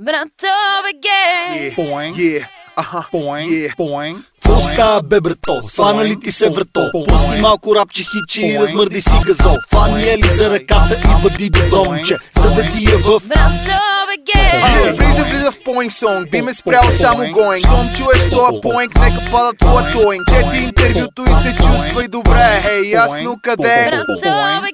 Брато 0.00 0.56
БГ! 0.84 1.06
Yeah, 1.52 1.74
boing, 1.76 2.14
yeah, 2.16 2.46
uh-huh, 2.76 3.04
boing, 3.12 3.46
yeah, 3.46 3.76
boing. 3.76 4.16
Какво 4.42 4.60
става 4.60 5.02
бе 5.02 5.20
брато? 5.20 5.62
Свана 5.62 6.04
ли 6.04 6.20
ти 6.20 6.32
се 6.32 6.50
врато? 6.50 6.90
Пусни 7.08 7.40
малко 7.40 7.74
рапче 7.74 8.02
хичи 8.02 8.46
и 8.46 8.58
размърди 8.58 9.00
си 9.00 9.10
газол 9.26 9.56
Фани 9.70 10.08
е 10.08 10.18
ли 10.18 10.28
за 10.28 10.50
ръката 10.50 10.94
и 11.04 11.22
бъди 11.22 11.50
до 11.50 11.70
домче 11.70 12.16
Заведи 12.36 12.84
я 12.84 12.98
в 12.98 13.20
Брато 13.28 13.80
БГ! 14.08 14.30
Yeah, 14.34 14.96
влиза, 14.96 15.24
влиза 15.24 15.50
в 15.50 15.64
поинг 15.64 15.92
сонг, 15.92 16.30
би 16.30 16.42
ме 16.42 16.54
спрял 16.54 16.84
само 16.96 17.32
гоинг 17.32 17.58
Щом 17.58 17.86
чуеш 17.96 18.30
тоя 18.30 18.60
поинг, 18.60 18.94
нека 18.94 19.30
пада 19.30 19.52
твоя 19.58 19.92
тоинг 19.92 20.22
Чети 20.28 20.64
интервюто 20.64 21.22
и 21.22 21.34
се 21.42 21.56
чувствай 21.56 22.08
добре. 22.08 22.62
Ей, 22.70 22.90
ясно 22.90 23.36
къде 23.42 23.90
Брато! 23.90 24.70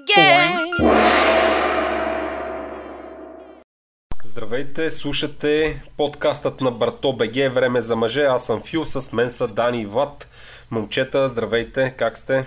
Здравейте, 4.37 4.91
слушате 4.91 5.80
подкастът 5.96 6.61
на 6.61 6.71
Барто 6.71 7.12
БГ 7.12 7.34
Време 7.34 7.80
за 7.80 7.97
мъже. 7.97 8.23
Аз 8.23 8.47
съм 8.47 8.62
Фил, 8.62 8.84
с 8.84 9.12
мен 9.12 9.30
са 9.30 9.48
Дани 9.48 9.80
и 9.80 9.87
Влад. 9.87 10.29
Момчета, 10.70 11.29
здравейте, 11.29 11.95
как 11.97 12.19
сте? 12.19 12.45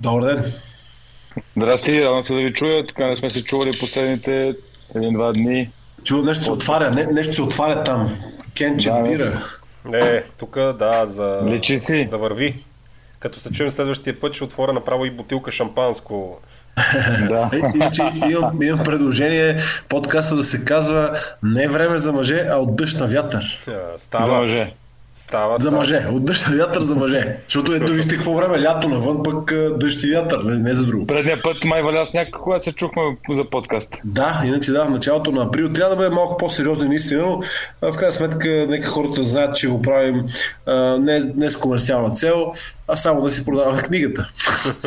Добър 0.00 0.34
ден. 0.34 0.52
Здрасти, 1.56 2.02
радвам 2.02 2.22
се 2.22 2.34
да 2.34 2.40
ви 2.40 2.52
чуя. 2.52 2.86
Така 2.86 3.06
не 3.06 3.16
сме 3.16 3.30
се 3.30 3.44
чували 3.44 3.78
последните 3.80 4.54
един-два 4.94 5.32
дни. 5.32 5.70
Чува, 6.04 6.22
нещо 6.22 6.44
се 6.44 6.50
отваря, 6.50 6.90
не, 6.90 7.06
нещо 7.06 7.34
се 7.34 7.42
отваря 7.42 7.84
там. 7.84 8.18
Кенче 8.54 8.90
Да, 8.90 9.02
бира. 9.02 9.42
Не, 9.84 10.22
тук 10.38 10.54
да, 10.54 11.06
за 11.06 11.42
Личи 11.46 11.78
си. 11.78 12.08
да 12.10 12.18
върви. 12.18 12.64
Като 13.18 13.38
се 13.38 13.52
чуем 13.52 13.70
следващия 13.70 14.20
път, 14.20 14.34
ще 14.34 14.44
отворя 14.44 14.72
направо 14.72 15.04
и 15.04 15.10
бутилка 15.10 15.52
шампанско. 15.52 16.40
Да. 17.28 17.50
Иначе 17.74 18.02
имам, 18.30 18.62
имам 18.62 18.84
предложение 18.84 19.58
подкаста 19.88 20.36
да 20.36 20.42
се 20.42 20.64
казва 20.64 21.10
не 21.42 21.62
е 21.62 21.68
време 21.68 21.98
за 21.98 22.12
мъже, 22.12 22.46
а 22.50 22.56
от 22.56 22.76
дъжд 22.76 23.00
на 23.00 23.06
вятър. 23.06 23.64
А, 23.68 23.70
За 23.70 23.80
Става, 23.96 24.40
мъже. 24.40 24.72
Става, 25.16 25.58
За 25.58 25.70
мъже. 25.70 26.06
От 26.12 26.24
дъжд 26.24 26.46
на 26.50 26.56
вятър 26.56 26.80
за 26.80 26.94
мъже. 26.94 27.36
Защото 27.44 27.74
ето 27.74 27.92
вижте 27.92 28.14
какво 28.14 28.34
време, 28.34 28.62
лято 28.62 28.88
навън, 28.88 29.22
пък 29.22 29.54
дъжд 29.78 30.04
и 30.04 30.12
вятър, 30.12 30.38
нали, 30.38 30.58
не 30.58 30.74
за 30.74 30.86
друго. 30.86 31.06
Предния 31.06 31.42
път 31.42 31.64
май 31.64 31.82
валя 31.82 32.06
сняг, 32.06 32.28
когато 32.42 32.64
се 32.64 32.72
чухме 32.72 33.02
за 33.30 33.50
подкаст. 33.50 33.88
Да, 34.04 34.40
иначе 34.46 34.72
да, 34.72 34.84
в 34.84 34.90
началото 34.90 35.32
на 35.32 35.42
април 35.42 35.68
трябва 35.68 35.90
да 35.90 35.96
бъде 35.96 36.14
малко 36.14 36.36
по-сериозен 36.36 36.88
наистина, 36.88 37.22
но 37.22 37.42
в 37.92 37.96
крайна 37.96 38.12
сметка 38.12 38.48
нека 38.68 38.88
хората 38.88 39.24
знаят, 39.24 39.56
че 39.56 39.68
го 39.68 39.82
правим 39.82 40.22
а, 40.66 40.98
не, 40.98 41.20
не 41.36 41.50
с 41.50 41.56
комерциална 41.56 42.14
цел, 42.14 42.52
а 42.88 42.96
само 42.96 43.22
да 43.22 43.30
си 43.30 43.44
продаваме 43.44 43.82
книгата. 43.82 44.28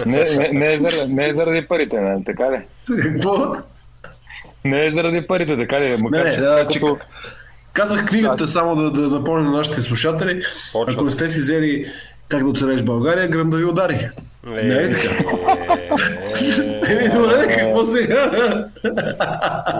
Не, 0.06 0.24
не, 0.24 0.50
не, 0.54 0.68
е, 0.74 0.76
заради, 0.76 1.14
не 1.14 1.28
е 1.28 1.36
заради 1.36 1.68
парите, 1.68 2.00
не, 2.02 2.24
така 2.24 2.52
ли? 2.52 2.62
Какво? 3.02 3.52
Не 4.66 4.86
е 4.86 4.92
заради 4.92 5.28
парите, 5.28 5.58
така 5.58 5.82
ли? 5.82 5.98
Макар, 6.02 6.24
Не, 6.24 6.30
не, 6.30 6.36
че 6.36 6.42
да, 6.42 6.60
като- 6.60 6.74
че, 6.74 6.80
казах 7.74 8.06
книгата, 8.06 8.48
само 8.48 8.76
да, 8.76 8.92
да 8.92 9.02
напомня 9.10 9.44
на 9.44 9.58
нашите 9.58 9.82
слушатели. 9.82 10.42
Почва 10.74 10.94
Ако 10.94 11.04
не 11.04 11.12
сте 11.12 11.30
си 11.30 11.40
взели 11.40 11.86
как 12.28 12.44
да 12.44 12.50
оцелеш 12.50 12.82
България, 12.82 13.28
гръм 13.28 13.50
да 13.50 13.58
ви 13.58 13.66
удари. 13.66 14.10
Е, 14.52 14.64
Не 14.64 14.76
е 14.76 14.90
така? 14.90 15.10
е, 15.10 15.18
Еми, 16.92 17.04
добре, 17.16 17.48
какво 17.50 17.84
сега? 17.84 18.52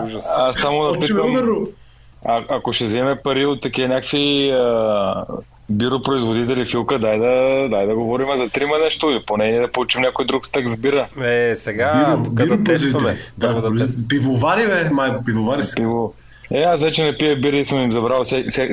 Ужас. 0.04 0.26
Аз 0.38 0.58
само 0.58 0.82
да 0.82 1.00
питам, 1.00 1.66
а, 2.24 2.44
ако 2.48 2.72
ще 2.72 2.84
вземе 2.84 3.16
пари 3.16 3.46
от 3.46 3.62
такива 3.62 3.88
някакви 3.88 4.50
а, 4.50 5.24
биропроизводители, 5.70 6.66
Филка, 6.66 6.98
дай 6.98 7.18
да, 7.18 7.26
дай 7.70 7.86
да 7.86 7.94
говорим 7.94 8.26
за 8.36 8.48
трима 8.48 8.78
нещо, 8.78 9.10
или 9.10 9.22
поне 9.26 9.60
да 9.60 9.72
получим 9.72 10.00
някой 10.00 10.26
друг 10.26 10.46
стък 10.46 10.70
с 10.70 10.76
бира. 10.76 11.08
Е, 11.22 11.56
сега 11.56 11.92
Биро- 11.94 12.24
тук 12.24 12.34
да 12.34 12.44
биопроизводители. 12.46 12.90
тестваме. 12.90 13.16
Да, 13.38 13.48
да 13.60 13.76
тестваме. 13.76 14.08
пивовари, 14.08 14.66
бе, 14.66 14.90
май, 14.90 15.10
пивовари 15.26 15.62
са. 15.64 15.76
Пиво. 15.76 16.14
Е, 16.54 16.58
аз 16.58 16.80
вече 16.80 17.04
не 17.04 17.18
пия 17.18 17.36
бира 17.36 17.56
и 17.56 17.64
съм 17.64 17.78
им 17.78 17.92
забрал 17.92 18.24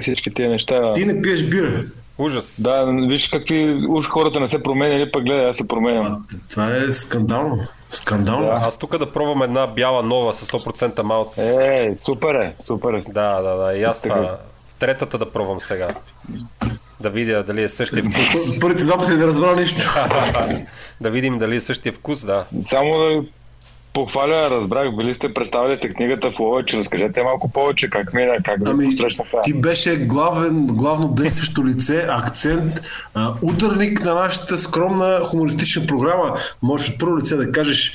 всички 0.02 0.34
тия 0.34 0.50
неща. 0.50 0.94
Ти 0.94 1.06
не 1.06 1.22
пиеш 1.22 1.44
бира. 1.44 1.84
Ужас. 2.18 2.62
Да, 2.62 2.86
виж 3.08 3.28
какви 3.28 3.86
уж 3.90 4.08
хората 4.08 4.40
не 4.40 4.48
се 4.48 4.64
променяли, 4.64 5.12
пък 5.12 5.24
гледай, 5.24 5.50
аз 5.50 5.58
се 5.58 5.68
променям. 5.68 6.06
А, 6.06 6.20
това 6.50 6.68
е 6.76 6.92
скандално. 6.92 7.60
Скандално. 7.90 8.50
Аз 8.52 8.78
тук 8.78 8.98
да 8.98 9.14
пробвам 9.14 9.42
една 9.42 9.68
бяла 9.68 10.04
нова 10.04 10.34
с 10.34 10.52
100% 10.52 11.02
малц. 11.02 11.38
Е, 11.38 11.96
супер 11.98 12.36
е, 12.36 12.56
супер 12.66 12.94
е. 12.94 13.02
Да, 13.12 13.42
да, 13.42 13.56
да. 13.56 13.78
И 13.78 13.84
аз 13.84 14.02
това. 14.02 14.38
В 14.68 14.76
третата 14.76 15.18
да 15.18 15.32
пробвам 15.32 15.62
сега. 15.62 15.88
Да 17.00 17.10
видя 17.10 17.44
дали 17.44 17.64
е 17.64 17.68
същия 17.68 18.04
вкус. 18.04 18.60
Първите 18.60 18.84
два 18.84 18.98
пъти 18.98 19.14
не 19.14 19.28
разбрал 19.28 19.56
нищо. 19.56 19.82
да 21.02 21.10
видим 21.10 21.40
дали 21.40 21.56
е 21.56 21.60
същия 21.60 21.94
вкус, 21.94 22.26
да. 22.26 22.46
Само 22.70 22.98
да 22.98 23.24
похваля, 23.98 24.50
разбрах, 24.50 24.96
били 24.96 25.16
сте 25.16 25.34
представили 25.34 25.78
сте 25.78 25.90
книгата 25.90 26.30
в 26.32 26.40
Ловеч, 26.40 26.74
разкажете 26.74 27.24
малко 27.24 27.52
повече 27.52 27.90
как 27.90 28.14
мина, 28.14 28.38
как 28.44 28.64
да 28.64 28.72
Ами, 28.72 28.86
посрещнаха. 28.86 29.42
ти 29.44 29.54
беше 29.54 29.96
главен, 29.96 30.68
главно 30.68 31.08
действащо 31.08 31.66
лице, 31.66 32.06
акцент, 32.10 32.82
а, 33.14 33.34
ударник 33.42 34.06
на 34.06 34.14
нашата 34.14 34.58
скромна 34.58 35.20
хумористична 35.24 35.86
програма. 35.88 36.38
Можеш 36.62 36.90
от 36.90 37.00
първо 37.00 37.18
лице 37.18 37.36
да 37.36 37.52
кажеш 37.52 37.94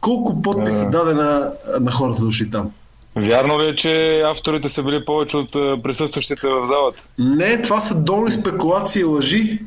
колко 0.00 0.42
подписи 0.42 0.84
даде 0.90 1.14
на, 1.14 1.52
на 1.80 1.90
хората 1.90 2.22
дошли 2.22 2.50
там. 2.50 2.70
Вярно 3.16 3.60
ли 3.62 3.68
е, 3.68 3.76
че 3.76 4.22
авторите 4.24 4.68
са 4.68 4.82
били 4.82 5.04
повече 5.04 5.36
от 5.36 5.52
присъстващите 5.82 6.48
в 6.48 6.66
залата? 6.66 7.04
Не, 7.18 7.62
това 7.62 7.80
са 7.80 8.02
долни 8.02 8.30
спекулации 8.30 9.00
и 9.00 9.04
лъжи. 9.04 9.58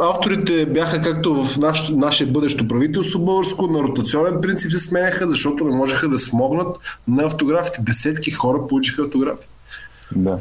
Авторите 0.00 0.66
бяха 0.66 1.00
както 1.00 1.34
в 1.34 1.58
наш, 1.58 1.88
наше 1.88 2.26
бъдещо 2.26 2.68
правителство 2.68 3.20
българско, 3.20 3.66
на 3.66 3.82
ротационен 3.82 4.40
принцип 4.40 4.72
се 4.72 4.78
сменяха, 4.78 5.28
защото 5.28 5.64
не 5.64 5.76
можеха 5.76 6.08
да 6.08 6.18
смогнат 6.18 6.98
на 7.08 7.22
автографите. 7.22 7.82
Десетки 7.82 8.30
хора 8.30 8.66
получиха 8.68 9.02
автографи. 9.02 9.46
Да. 10.16 10.38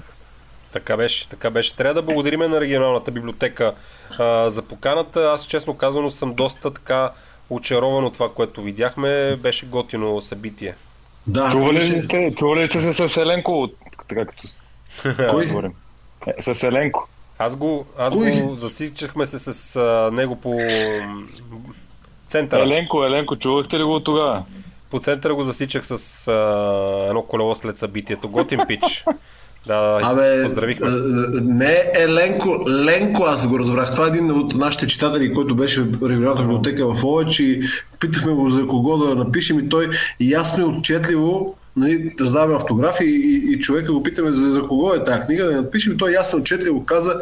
Така 0.71 0.97
беше, 0.97 1.29
така 1.29 1.49
беше. 1.49 1.75
Трябва 1.75 1.93
да 1.93 2.01
благодариме 2.01 2.47
на 2.47 2.61
регионалната 2.61 3.11
библиотека 3.11 3.73
а, 4.19 4.49
за 4.49 4.61
поканата. 4.61 5.31
Аз 5.33 5.45
честно 5.45 5.73
казано 5.73 6.09
съм 6.09 6.33
доста 6.33 6.71
така 6.71 7.11
очарован 7.49 8.05
от 8.05 8.13
това, 8.13 8.29
което 8.33 8.61
видяхме. 8.61 9.35
Беше 9.35 9.65
готино 9.65 10.21
събитие. 10.21 10.75
Да, 11.27 11.51
Чували 11.51 11.79
ли 11.79 11.85
имаше- 11.85 12.01
сте, 12.01 12.33
чували 12.37 12.61
ли 12.61 12.67
сте 12.67 12.93
се 12.93 13.07
с 13.07 13.17
Еленко, 13.17 13.69
така 14.07 14.25
като 14.25 14.47
Кой? 15.29 15.47
говорим? 15.47 15.73
Е, 16.27 16.53
с 16.53 16.63
Еленко. 16.63 17.07
Аз 17.39 17.55
го, 17.55 17.85
аз 17.97 18.13
Кой? 18.13 18.31
го 18.31 18.55
засичахме 18.55 19.25
се 19.25 19.39
с 19.39 19.75
а, 19.75 19.81
него 20.13 20.35
по 20.35 20.57
центъра. 22.27 22.63
Еленко, 22.63 23.03
Еленко, 23.03 23.35
чувахте 23.35 23.79
ли 23.79 23.83
го 23.83 23.95
от 23.95 24.03
тогава? 24.03 24.43
По 24.89 24.99
центъра 24.99 25.35
го 25.35 25.43
засичах 25.43 25.83
с 25.85 26.27
а, 26.27 26.33
едно 27.07 27.21
колело 27.21 27.55
след 27.55 27.77
събитието. 27.77 28.29
Готин 28.29 28.59
пич. 28.67 29.05
Да, 29.67 29.99
Абе, 30.03 30.43
поздравихме. 30.43 30.87
а, 30.87 30.91
а, 30.91 31.41
не 31.41 31.91
Еленко, 31.95 32.65
Ленко, 32.67 33.23
аз 33.23 33.47
го 33.47 33.59
разбрах. 33.59 33.91
Това 33.91 34.05
е 34.05 34.07
един 34.07 34.31
от 34.31 34.55
нашите 34.55 34.87
читатели, 34.87 35.33
който 35.33 35.55
беше 35.55 35.81
в 35.81 36.09
регионалната 36.09 36.43
библиотека 36.43 36.93
в 36.93 37.03
Ловеч 37.03 37.39
и 37.39 37.61
питахме 37.99 38.31
го 38.31 38.49
за 38.49 38.67
кого 38.67 38.97
да 38.97 39.15
напишем 39.15 39.59
и 39.59 39.69
той 39.69 39.89
ясно 40.19 40.63
и 40.63 40.77
отчетливо 40.77 41.55
нали, 41.75 42.15
раздаваме 42.19 42.55
автографи 42.55 43.03
и, 43.05 43.53
и, 43.53 43.59
човека 43.59 43.93
го 43.93 44.03
питаме 44.03 44.31
за, 44.31 44.51
за 44.51 44.63
кого 44.63 44.93
е 44.93 45.03
тази 45.03 45.19
книга, 45.19 45.45
да 45.45 45.61
напишем 45.61 45.97
той 45.97 46.11
ясно 46.11 46.39
и 46.39 46.41
отчетливо 46.41 46.85
каза 46.85 47.15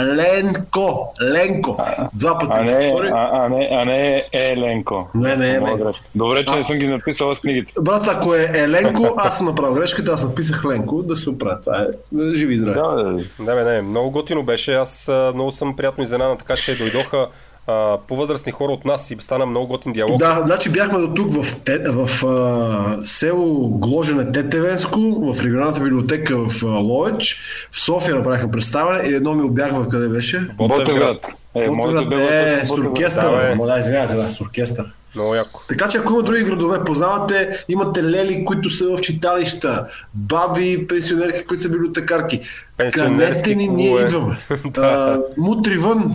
Ленко, 0.00 1.14
Ленко. 1.22 1.76
Два 2.14 2.38
пъти. 2.38 2.52
А 2.54 2.64
не, 2.64 2.88
повтори. 2.88 3.08
а, 3.08 3.30
а 3.32 3.48
не, 3.48 3.68
а 3.72 3.84
не 3.84 4.16
е 4.16 4.52
Еленко. 4.52 5.10
Не, 5.14 5.36
не 5.36 5.46
е 5.50 5.54
Еленко. 5.54 5.92
Добре, 6.14 6.38
че 6.38 6.54
А. 6.54 6.56
не 6.56 6.64
съм 6.64 6.78
ги 6.78 6.86
написал 6.86 7.34
с 7.34 7.40
книгите. 7.40 7.72
Брат, 7.82 8.08
ако 8.08 8.34
е 8.34 8.50
Еленко, 8.54 9.14
аз 9.16 9.36
съм 9.36 9.46
направил 9.46 9.74
грешката, 9.74 10.12
аз 10.12 10.24
написах 10.24 10.64
Ленко, 10.64 11.02
да 11.02 11.16
се 11.16 11.30
оправя. 11.30 11.60
Това 11.60 11.78
е 11.78 12.34
живи 12.34 12.54
и 12.54 12.58
здрави. 12.58 12.74
Да, 12.74 13.12
бе, 13.12 13.44
Да, 13.44 13.54
бе, 13.54 13.64
не, 13.64 13.82
много 13.82 14.10
готино 14.10 14.42
беше. 14.42 14.74
Аз 14.74 15.10
много 15.34 15.50
съм 15.50 15.76
приятно 15.76 16.04
изненадан, 16.04 16.38
така 16.38 16.56
че 16.56 16.78
дойдоха 16.78 17.26
а, 17.66 17.98
по-възрастни 18.08 18.52
хора 18.52 18.72
от 18.72 18.84
нас 18.84 19.10
и 19.10 19.16
стана 19.20 19.46
много 19.46 19.66
готин 19.66 19.92
диалог. 19.92 20.18
Да, 20.18 20.42
значи 20.46 20.70
бяхме 20.70 20.98
до 20.98 21.14
тук 21.14 21.42
в, 21.42 21.60
те, 21.64 21.78
в 21.78 22.26
а, 22.26 23.04
село 23.04 23.68
Гложене 23.68 24.32
Тетевенско, 24.32 25.00
в 25.00 25.44
регионалната 25.44 25.80
библиотека 25.80 26.36
в 26.38 26.64
а, 26.64 26.66
Ловеч. 26.66 27.40
В 27.70 27.80
София 27.80 28.14
направиха 28.14 28.50
представяне 28.50 29.08
и 29.08 29.14
едно 29.14 29.34
ми 29.34 29.42
обягва 29.42 29.88
къде 29.88 30.08
беше. 30.08 30.48
Ботевград. 30.56 31.26
Е, 31.54 31.66
Ботевград, 31.66 32.08
бе 32.08 32.58
е, 32.60 32.64
с 32.64 32.70
оркестър. 32.70 33.30
Да, 33.30 33.56
бе. 33.56 33.66
Да, 33.66 33.78
извинявайте, 33.78 34.14
да, 34.14 34.30
с 34.30 34.40
оркестър. 34.40 34.86
Много 35.14 35.34
яко. 35.34 35.60
Така 35.68 35.88
че 35.88 35.98
ако 35.98 36.12
има 36.12 36.22
други 36.22 36.44
градове, 36.44 36.84
познавате, 36.84 37.64
имате 37.68 38.04
лели, 38.04 38.44
които 38.44 38.70
са 38.70 38.96
в 38.96 39.00
читалища, 39.00 39.86
баби, 40.14 40.86
пенсионерки, 40.88 41.44
които 41.44 41.62
са 41.62 41.68
библиотекарки. 41.68 42.40
Пенсионерски 42.76 43.42
Канете 43.42 43.54
ни, 43.54 43.68
ние 43.68 44.00
идваме. 44.00 44.36
Да. 44.64 44.80
а, 44.80 45.22
мутри 45.36 45.78
вън. 45.78 46.14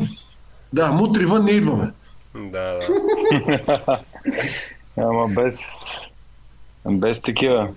Да, 0.74 0.92
мутри 0.92 1.26
вън, 1.26 1.46
ние 1.46 1.54
идваме. 1.54 1.92
Да, 2.36 2.80
да. 2.80 4.00
Ама 4.98 5.28
без... 5.28 5.58
Без 6.90 7.22
такива. 7.22 7.68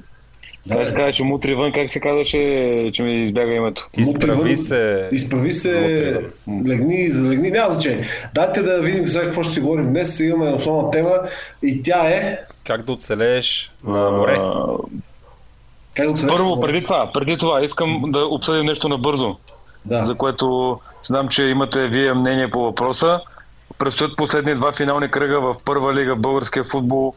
Да, 0.66 0.74
Аз 0.80 0.94
казваш, 0.94 1.18
мутри 1.20 1.54
вън, 1.54 1.72
как 1.72 1.90
се 1.90 2.00
казваше, 2.00 2.38
че 2.94 3.02
ми 3.02 3.24
избяга 3.24 3.52
името. 3.52 3.88
Изправи 3.96 4.56
се. 4.56 5.08
Изправи 5.12 5.52
се, 5.52 6.20
легни, 6.68 7.08
залегни, 7.08 7.50
няма 7.50 7.70
значение. 7.70 8.06
Дайте 8.34 8.62
да 8.62 8.82
видим 8.82 9.08
сега 9.08 9.24
какво 9.24 9.42
ще 9.42 9.52
си 9.52 9.60
говорим 9.60 9.92
днес. 9.92 10.20
Имаме 10.20 10.52
основна 10.52 10.90
тема 10.90 11.12
и 11.62 11.82
тя 11.82 12.06
е 12.08 12.38
Как 12.64 12.82
да 12.82 12.92
оцелееш 12.92 13.72
на 13.84 14.10
море. 14.10 14.36
А, 14.40 14.64
Как 15.94 16.08
го 16.10 16.16
цареш? 16.16 16.36
Първо, 16.36 16.60
преди 16.60 16.82
това, 16.82 17.10
преди 17.14 17.38
това, 17.38 17.64
искам 17.64 18.02
да 18.06 18.18
обсъдим 18.18 18.66
нещо 18.66 18.88
набързо, 18.88 19.36
Да. 19.84 20.06
за 20.06 20.14
което 20.14 20.80
знам, 21.02 21.28
че 21.28 21.42
имате 21.44 21.86
вие 21.88 22.14
мнение 22.14 22.50
по 22.50 22.62
въпроса. 22.62 23.20
Предстоят 23.78 24.16
последни 24.16 24.54
два 24.54 24.72
финални 24.72 25.10
кръга 25.10 25.40
в 25.40 25.56
първа 25.64 25.94
лига 25.94 26.16
българския 26.16 26.64
футбол. 26.64 27.14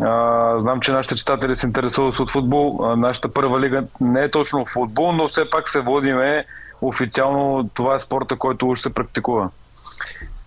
А, 0.00 0.58
знам, 0.58 0.80
че 0.80 0.92
нашите 0.92 1.14
читатели 1.14 1.56
се 1.56 1.66
интересуват 1.66 2.18
от 2.18 2.30
футбол. 2.30 2.80
А, 2.82 2.96
нашата 2.96 3.32
първа 3.32 3.60
лига 3.60 3.84
не 4.00 4.22
е 4.22 4.30
точно 4.30 4.66
футбол, 4.66 5.12
но 5.12 5.28
все 5.28 5.50
пак 5.50 5.68
се 5.68 5.80
водиме 5.80 6.44
официално. 6.82 7.70
Това 7.74 7.94
е 7.94 7.98
спорта, 7.98 8.36
който 8.36 8.68
уж 8.68 8.80
се 8.80 8.94
практикува. 8.94 9.50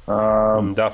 А, 0.07 0.61
Да. 0.61 0.91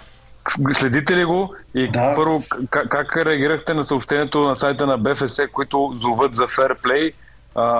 Следите 0.71 1.15
ли 1.15 1.25
го? 1.25 1.56
И 1.75 1.88
Да. 1.88 2.13
първо, 2.15 2.41
как, 2.69 2.89
как 2.89 3.18
реагирахте 3.18 3.74
на 3.74 3.83
съобщението 3.83 4.39
на 4.39 4.56
сайта 4.56 4.85
на 4.85 4.97
БФС, 4.97 5.39
които 5.53 5.91
зоват 5.95 6.35
за 6.35 6.47
ферплей? 6.47 7.12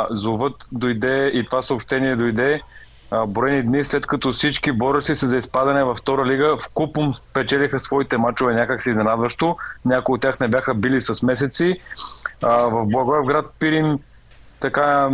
Зовът 0.10 0.54
дойде 0.72 1.28
и 1.28 1.46
това 1.46 1.62
съобщение 1.62 2.16
дойде 2.16 2.62
броени 3.28 3.64
дни 3.64 3.84
след 3.84 4.08
като 4.08 4.32
всички 4.32 4.72
борещи 4.72 5.16
се 5.16 5.28
за 5.28 5.38
изпадане 5.38 5.84
във 5.84 5.98
втора 5.98 6.26
лига 6.26 6.58
в 6.58 6.70
купом 6.74 7.14
печелиха 7.34 7.80
своите 7.80 8.18
мачове 8.18 8.54
някак 8.54 8.82
си 8.82 8.90
изненадващо. 8.90 9.58
Някои 9.86 10.16
от 10.16 10.22
тях 10.22 10.40
не 10.40 10.48
бяха 10.48 10.74
били 10.74 11.02
с 11.02 11.24
месеци. 11.24 11.80
В 12.42 12.86
Благоевград 12.86 13.46
Пирин 13.60 14.00
така 14.60 15.10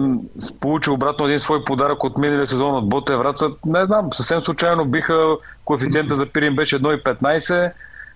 получи 0.62 0.90
обратно 0.90 1.26
един 1.26 1.40
свой 1.40 1.64
подарък 1.64 2.04
от 2.04 2.18
миналия 2.18 2.48
сезон 2.48 2.76
от 2.76 2.90
Боте 2.90 3.16
Враца. 3.16 3.48
Не 3.66 3.86
знам, 3.86 4.14
съвсем 4.14 4.42
случайно 4.42 4.86
биха 4.86 5.36
коефициента 5.66 6.16
за 6.16 6.26
Пирин 6.26 6.56
беше 6.56 6.80
1,15. 6.80 7.72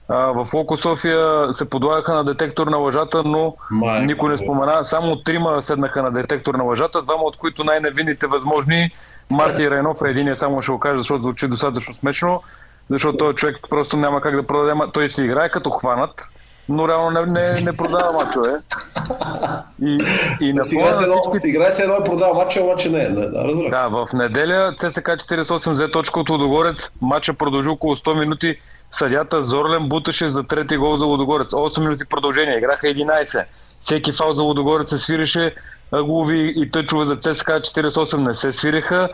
А, 0.10 0.16
в 0.16 0.54
Локо 0.54 0.78
София 0.78 1.54
се 1.54 1.70
подлагаха 1.70 2.14
на 2.14 2.24
детектор 2.24 2.68
на 2.68 2.78
лъжата, 2.78 3.24
но 3.24 3.56
Майко 3.72 4.06
никой 4.06 4.30
не 4.30 4.38
спомена. 4.38 4.84
Само 4.84 5.16
трима 5.16 5.62
седнаха 5.62 6.04
на 6.04 6.12
детектор 6.12 6.56
на 6.56 6.64
лъжата, 6.64 7.02
двама 7.02 7.24
от 7.24 7.38
които 7.38 7.64
най-невинните 7.64 8.28
възможни. 8.28 8.92
Марти 9.32 9.70
Райнов 9.70 9.98
е 10.06 10.10
единия, 10.10 10.36
само 10.36 10.62
ще 10.62 10.72
го 10.72 10.80
кажа, 10.80 10.98
защото 10.98 11.24
звучи 11.24 11.48
достатъчно 11.48 11.94
смешно, 11.94 12.44
защото 12.90 13.18
този 13.18 13.36
човек 13.36 13.58
просто 13.70 13.98
няма 13.98 14.22
как 14.22 14.36
да 14.36 14.48
продаде. 14.48 14.74
Той 14.94 15.10
си 15.10 15.24
играе 15.24 15.50
като 15.50 15.70
хванат, 15.70 16.30
но 16.70 16.88
реално 16.88 17.12
не, 17.12 17.26
не, 17.26 17.62
не 17.62 17.78
продава 17.78 18.14
мачове. 18.14 18.58
И, 19.86 19.98
и 20.42 20.54
на 20.54 20.64
фона 20.64 20.94
се 20.94 21.04
едно, 21.04 21.30
всички 21.30 21.50
играе 21.50 21.72
се 21.72 21.84
едно 21.84 21.96
и 22.02 22.04
продава 22.06 22.34
матча, 22.34 22.64
обаче 22.64 22.90
не 22.90 23.04
е. 23.04 23.10
Да, 23.10 23.30
да, 23.32 23.44
разбрах. 23.44 23.70
да, 23.70 23.88
в 23.88 24.08
неделя 24.14 24.76
ЦСК 24.80 25.08
48 25.08 25.74
взе 25.74 25.92
точка 25.92 26.20
от 26.20 26.30
Лудогорец. 26.30 26.92
Матча 27.02 27.34
продължи 27.34 27.70
около 27.70 27.96
100 27.96 28.20
минути. 28.20 28.56
Съдята 28.92 29.42
Зорлен 29.42 29.90
буташе 29.90 30.30
за 30.30 30.44
трети 30.44 30.78
гол 30.78 30.98
за 30.98 31.06
Лудогорец. 31.06 31.48
8 31.52 31.80
минути 31.80 32.06
продължение. 32.06 32.58
Играха 32.58 32.88
11. 32.88 33.46
Всеки 33.82 34.12
фал 34.12 34.34
за 34.34 34.44
Лудогорец 34.44 34.90
се 34.90 34.98
свиреше. 34.98 35.56
А 35.92 36.04
Голови 36.04 36.54
и 36.56 36.72
тъчове 36.72 37.06
за 37.06 37.16
ЦСК 37.16 37.48
48 37.48 38.18
не 38.18 38.34
се 38.34 38.52
свиреха. 38.52 39.10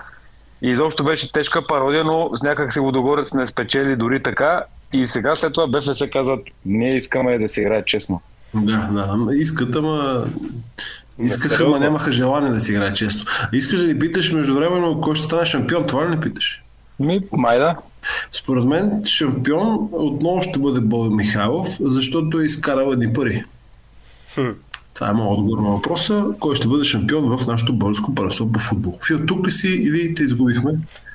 И 0.62 0.70
изобщо 0.70 1.04
беше 1.04 1.31
тежка 1.31 1.68
пародия, 1.68 2.04
но 2.04 2.30
с 2.36 2.42
някак 2.42 2.74
си 2.74 2.80
Лудогорец 2.80 3.34
не 3.34 3.48
спечели 3.48 3.96
дори 3.96 4.24
така. 4.24 4.64
И 4.94 5.08
сега 5.08 5.36
след 5.36 5.54
това 5.54 5.68
БФС 5.68 6.02
казват, 6.14 6.40
ние 6.66 6.98
искаме 6.98 7.40
да 7.40 7.50
се 7.50 7.62
играе 7.62 7.86
честно. 7.86 8.22
Да, 8.54 8.90
да. 8.92 9.36
Искат, 9.36 9.75
ама... 9.75 10.25
Искаха, 11.20 11.64
ама 11.64 11.80
нямаха 11.80 12.12
желание 12.12 12.52
да 12.52 12.60
си 12.60 12.72
играе 12.72 12.94
често. 12.94 13.25
Искаш 13.54 13.80
да 13.80 13.88
ни 13.88 14.00
питаш 14.00 14.31
междувременно 14.31 15.02
кой 15.02 15.16
ще 15.16 15.25
стане 15.25 15.46
шампион, 15.46 15.88
това 15.88 16.06
ли 16.06 16.10
не 16.10 16.20
питаш? 16.20 16.64
Ми, 17.00 17.22
майда. 17.31 17.75
Според 18.31 18.64
мен 18.64 19.06
шампион 19.06 19.90
отново 19.92 20.42
ще 20.42 20.60
бъде 20.60 20.80
Бой 20.81 21.10
Михайлов, 21.10 21.78
защото 21.80 22.40
е 22.40 22.46
изкарал 22.46 22.92
едни 22.92 23.14
пари. 23.14 23.44
Това 24.94 25.10
е 25.10 25.13
моят 25.13 25.31
отговор 25.38 25.57
на 25.57 25.69
въпроса. 25.69 26.25
Кой 26.40 26.56
ще 26.56 26.68
бъде 26.68 26.84
шампион 26.84 27.38
в 27.38 27.48
нашото 27.48 27.74
българско 27.74 28.16
първенство 28.16 28.51
по 28.51 28.60
футбол? 28.60 28.98
Фил, 29.07 29.25
тук 29.25 29.48
ли 29.48 29.51
си 29.51 29.68
или 29.68 30.16
те 30.16 30.24
изгубихме? 30.24 30.72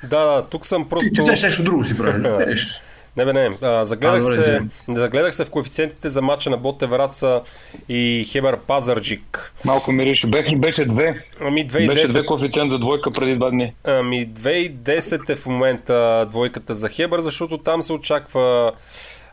Да, 0.09 0.25
да, 0.25 0.45
тук 0.49 0.65
съм 0.65 0.89
просто... 0.89 1.09
Ти 1.09 1.15
четеш 1.15 1.43
нещо 1.43 1.63
друго 1.63 1.83
си 1.83 1.97
правиш. 1.97 2.27
Четеш. 2.39 2.81
Не, 3.17 3.25
бе, 3.25 3.33
не. 3.33 3.49
А, 3.61 3.85
загледах, 3.85 4.17
А, 4.17 4.21
добре, 4.21 4.33
се, 4.33 4.39
извини. 4.51 4.69
загледах 4.87 5.35
се 5.35 5.45
в 5.45 5.49
коефициентите 5.49 6.09
за 6.09 6.21
матча 6.21 6.49
на 6.49 6.57
Боте 6.57 6.85
Враца 6.85 7.41
и 7.89 8.25
Хебър 8.31 8.57
Пазарджик. 8.57 9.53
Малко 9.65 9.91
мирише. 9.91 10.27
Беше, 10.27 10.55
беше 10.55 10.85
две. 10.85 11.25
Ами 11.41 11.63
Беше 11.63 11.87
2,10 11.89 12.07
две 12.07 12.25
коефициент 12.25 12.71
за 12.71 12.79
двойка 12.79 13.11
преди 13.11 13.35
два 13.35 13.49
дни. 13.49 13.73
Ами 13.83 14.27
2,10 14.29 15.29
е 15.29 15.35
в 15.35 15.45
момента 15.45 16.25
двойката 16.29 16.75
за 16.75 16.89
Хебър, 16.89 17.19
защото 17.19 17.57
там 17.57 17.83
се 17.83 17.93
очаква 17.93 18.71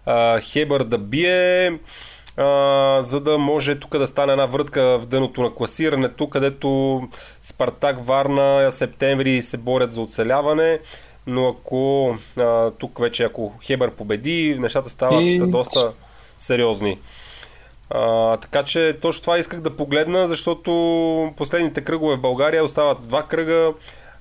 а, 0.07 0.41
Хебър 0.41 0.85
да 0.85 0.99
бие, 0.99 1.79
а, 2.37 3.03
за 3.03 3.21
да 3.21 3.39
може 3.39 3.75
тук 3.81 3.99
да 3.99 4.07
стане 4.07 4.33
една 4.33 4.47
врътка 4.47 4.99
в 4.99 5.07
дъното 5.07 5.43
на 5.43 5.55
класирането, 5.55 6.29
където 6.29 7.01
Спартак, 7.43 8.07
Варна, 8.07 8.73
септември 8.73 9.43
се 9.43 9.57
борят 9.57 9.93
за 9.93 10.01
оцеляване. 10.01 10.79
Но 11.27 11.49
ако 11.49 12.15
а, 12.39 12.71
тук 12.71 12.99
вече, 13.01 13.25
ако 13.25 13.53
Хебър 13.63 13.91
победи, 13.91 14.57
нещата 14.61 14.91
стават 14.91 15.23
И- 15.23 15.37
доста 15.47 15.93
сериозни. 16.39 16.99
А, 17.91 18.37
така 18.37 18.63
че 18.63 18.99
точно 19.03 19.21
това 19.23 19.39
исках 19.39 19.61
да 19.61 19.77
погледна, 19.77 20.27
защото 20.27 20.71
последните 21.37 21.81
кръгове 21.81 22.17
в 22.17 22.21
България 22.21 22.65
остават 22.65 23.07
два 23.07 23.23
кръга. 23.23 23.73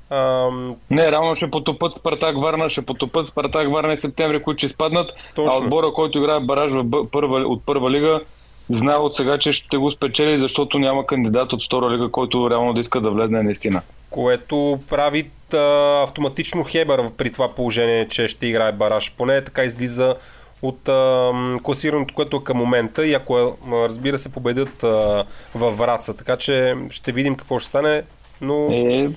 Ам, 0.09 0.75
Не, 0.89 1.11
реално 1.11 1.35
ще 1.35 1.51
потопат 1.51 1.97
Спартак 1.97 2.37
Варна, 2.37 2.69
ще 2.69 2.81
потопат 2.81 3.27
Спартак 3.27 3.71
Варна 3.71 3.93
и 3.93 4.01
септември, 4.01 4.41
които 4.43 4.57
ще 4.57 4.65
изпаднат. 4.65 5.11
Точно. 5.35 5.51
А 5.51 5.63
отбора, 5.63 5.91
който 5.93 6.17
играе 6.17 6.39
бараж 6.39 6.71
в 6.71 7.07
първа, 7.11 7.39
от 7.39 7.65
първа 7.65 7.91
лига, 7.91 8.21
знае 8.69 8.95
от 8.95 9.15
сега, 9.15 9.37
че 9.37 9.53
ще 9.53 9.77
го 9.77 9.91
спечели, 9.91 10.41
защото 10.41 10.79
няма 10.79 11.05
кандидат 11.05 11.53
от 11.53 11.65
втора 11.65 11.89
лига, 11.89 12.11
който 12.11 12.49
реално 12.49 12.73
да 12.73 12.79
иска 12.79 13.01
да 13.01 13.11
влезне 13.11 13.43
наистина. 13.43 13.81
което 14.09 14.79
прави 14.89 15.29
а, 15.53 15.57
автоматично 16.03 16.63
Хебър 16.63 17.09
при 17.17 17.31
това 17.31 17.47
положение, 17.47 18.07
че 18.07 18.27
ще 18.27 18.47
играе 18.47 18.71
бараж. 18.71 19.11
Поне 19.17 19.41
така 19.41 19.63
излиза 19.63 20.15
от 20.61 20.89
а, 20.89 21.31
класирането, 21.63 22.13
което 22.13 22.37
е 22.37 22.43
към 22.43 22.57
момента 22.57 23.07
и 23.07 23.13
ако 23.13 23.57
разбира 23.71 24.17
се 24.17 24.31
победят 24.31 24.83
а, 24.83 25.23
във 25.55 25.77
Враца. 25.77 26.15
Така 26.15 26.37
че 26.37 26.75
ще 26.89 27.11
видим 27.11 27.35
какво 27.35 27.59
ще 27.59 27.67
стане, 27.69 28.03
но 28.41 28.67
Е, 28.71 29.09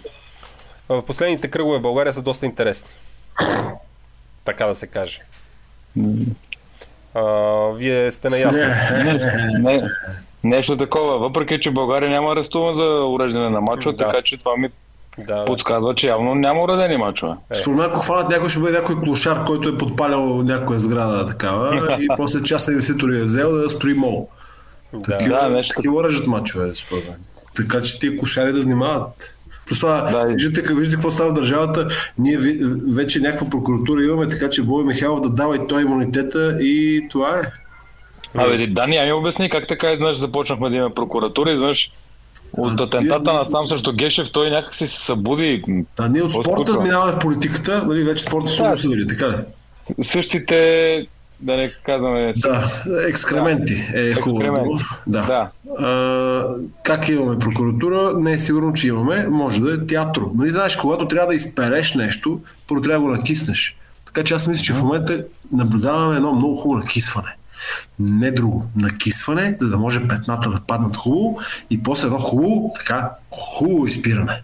в 0.89 1.03
последните 1.03 1.49
кръгове 1.49 1.79
в 1.79 1.83
България 1.83 2.13
са 2.13 2.23
доста 2.23 2.47
интересни. 2.47 2.91
Така 4.45 4.67
да 4.67 4.75
се 4.75 4.87
каже. 4.87 5.19
А, 7.15 7.23
вие 7.69 8.11
сте 8.11 8.31
наясно. 8.31 8.63
не, 9.61 9.83
нещо 10.45 10.77
такова. 10.77 11.19
Въпреки, 11.19 11.59
че 11.61 11.71
България 11.71 12.11
няма 12.11 12.33
арестуван 12.33 12.75
за 12.75 12.83
уреждане 13.07 13.51
на 13.51 13.61
мачове, 13.61 13.97
Да. 13.97 14.05
така 14.05 14.23
че 14.23 14.37
това 14.37 14.57
ми 14.57 14.69
Да, 15.19 15.35
да. 15.37 15.45
подсказва, 15.45 15.95
че 15.95 16.07
явно 16.07 16.35
няма 16.35 16.63
уредени 16.63 16.97
мачове. 16.97 17.33
Според 17.55 17.77
мен, 17.77 17.87
ако 17.87 18.01
хванат 18.01 18.29
някой, 18.29 18.49
ще 18.49 18.61
бъде 18.61 18.79
някой 18.79 18.97
клошар, 18.97 19.45
който 19.45 19.69
е 19.69 19.79
подпалял 19.79 20.43
някоя 20.43 20.79
сграда 20.79 21.27
такава 21.27 21.97
и 22.01 22.07
после 22.17 22.43
част 22.43 22.69
инвеститор 22.69 23.09
е 23.09 23.23
взел 23.23 23.53
да 23.53 23.71
строи 23.71 23.95
мол. 23.95 24.29
да. 24.93 25.03
Такива, 25.17 25.41
Да, 25.41 25.49
нещо 25.49 25.75
такива 25.77 26.05
режат 26.05 26.27
мачове, 26.27 26.75
според 26.75 27.09
мен. 27.09 27.19
Така 27.57 27.83
че 27.83 27.99
тия 27.99 28.17
кошари 28.19 28.53
да 28.53 28.61
внимават. 28.63 29.35
Просто 29.69 29.87
Да. 29.87 30.25
виждате, 30.27 30.75
виждате 30.75 30.97
какво 30.97 31.11
става 31.11 31.31
в 31.31 31.35
държавата. 31.35 31.89
Ние 32.19 32.39
вече 32.95 33.21
някаква 33.21 33.51
прокуратура 33.51 34.05
имаме, 34.05 34.27
така 34.27 34.51
че 34.51 34.63
Бой 34.63 34.85
Михайлов 34.85 35.21
да 35.21 35.31
дава 35.31 35.57
и 35.57 35.67
той 35.69 35.83
имунитета 35.83 36.59
и 36.61 37.07
това 37.11 37.29
е. 37.39 37.43
Абе, 38.35 38.67
Дани, 38.67 38.97
я 38.97 39.05
ми 39.05 39.13
обясни 39.13 39.51
как 39.51 39.69
така 39.69 39.93
изведнъж 39.93 40.17
започнахме 40.17 40.71
да 40.71 40.77
имаме 40.77 40.95
прокуратура, 40.95 41.53
изведнъж 41.53 41.91
от 42.53 42.81
атентата 42.81 43.33
на 43.33 43.45
сам 43.45 43.69
срещу 43.69 43.93
Гешев, 43.93 44.29
той 44.33 44.51
някак 44.51 44.75
си 44.75 44.87
се 44.87 44.97
събуди. 45.05 45.63
А 45.99 46.09
ние 46.09 46.23
от 46.23 46.31
спорта 46.31 46.81
минаваме 46.81 47.13
в 47.13 47.19
политиката, 47.19 47.85
нали, 47.87 48.05
вече 48.05 48.23
спорта 48.23 48.51
Да. 48.63 48.77
съдили, 48.77 49.07
така 49.07 49.29
ли? 49.29 49.35
Същите, 50.05 51.07
да 51.41 51.57
не 51.57 51.73
казваме, 51.87 52.33
Да, 52.37 52.71
екскременти 53.09 53.87
е 53.95 54.15
хубаво. 54.15 54.41
Екскременти. 54.41 54.85
Да. 55.07 55.23
Да. 55.23 55.51
А, 55.87 56.45
как 56.83 57.09
имаме 57.09 57.39
прокуратура? 57.39 58.13
Не 58.19 58.33
е 58.33 58.39
сигурно, 58.39 58.73
че 58.73 58.89
имаме. 58.89 59.27
Може 59.29 59.61
да 59.61 59.75
е 59.75 59.87
театро. 59.87 60.31
Нали 60.35 60.51
знаеш, 60.51 60.77
когато 60.77 61.09
трябва 61.09 61.29
да 61.29 61.35
изпереш 61.35 61.95
нещо, 61.95 62.41
първо 62.69 62.83
трябва 62.83 63.01
да 63.01 63.11
го 63.11 63.17
накиснеш. 63.17 63.77
Така 64.07 64.25
че 64.25 64.35
аз 64.35 64.47
мисля, 64.47 64.63
че 64.63 64.73
в 64.73 64.83
момента 64.83 65.25
наблюдаваме 65.53 66.17
едно 66.17 66.33
много 66.33 66.57
хубаво 66.57 66.81
накисване. 66.81 67.37
Не 67.99 68.31
друго. 68.31 68.67
Накисване, 68.77 69.57
за 69.61 69.71
да 69.71 69.79
може 69.79 70.09
петната 70.09 70.51
да 70.51 70.61
паднат 70.67 70.97
хубаво 70.97 71.39
и 71.71 71.83
после 71.83 72.07
едно 72.07 72.19
хубаво, 72.19 72.73
така, 72.79 73.11
хубаво 73.31 73.87
изпиране. 73.87 74.43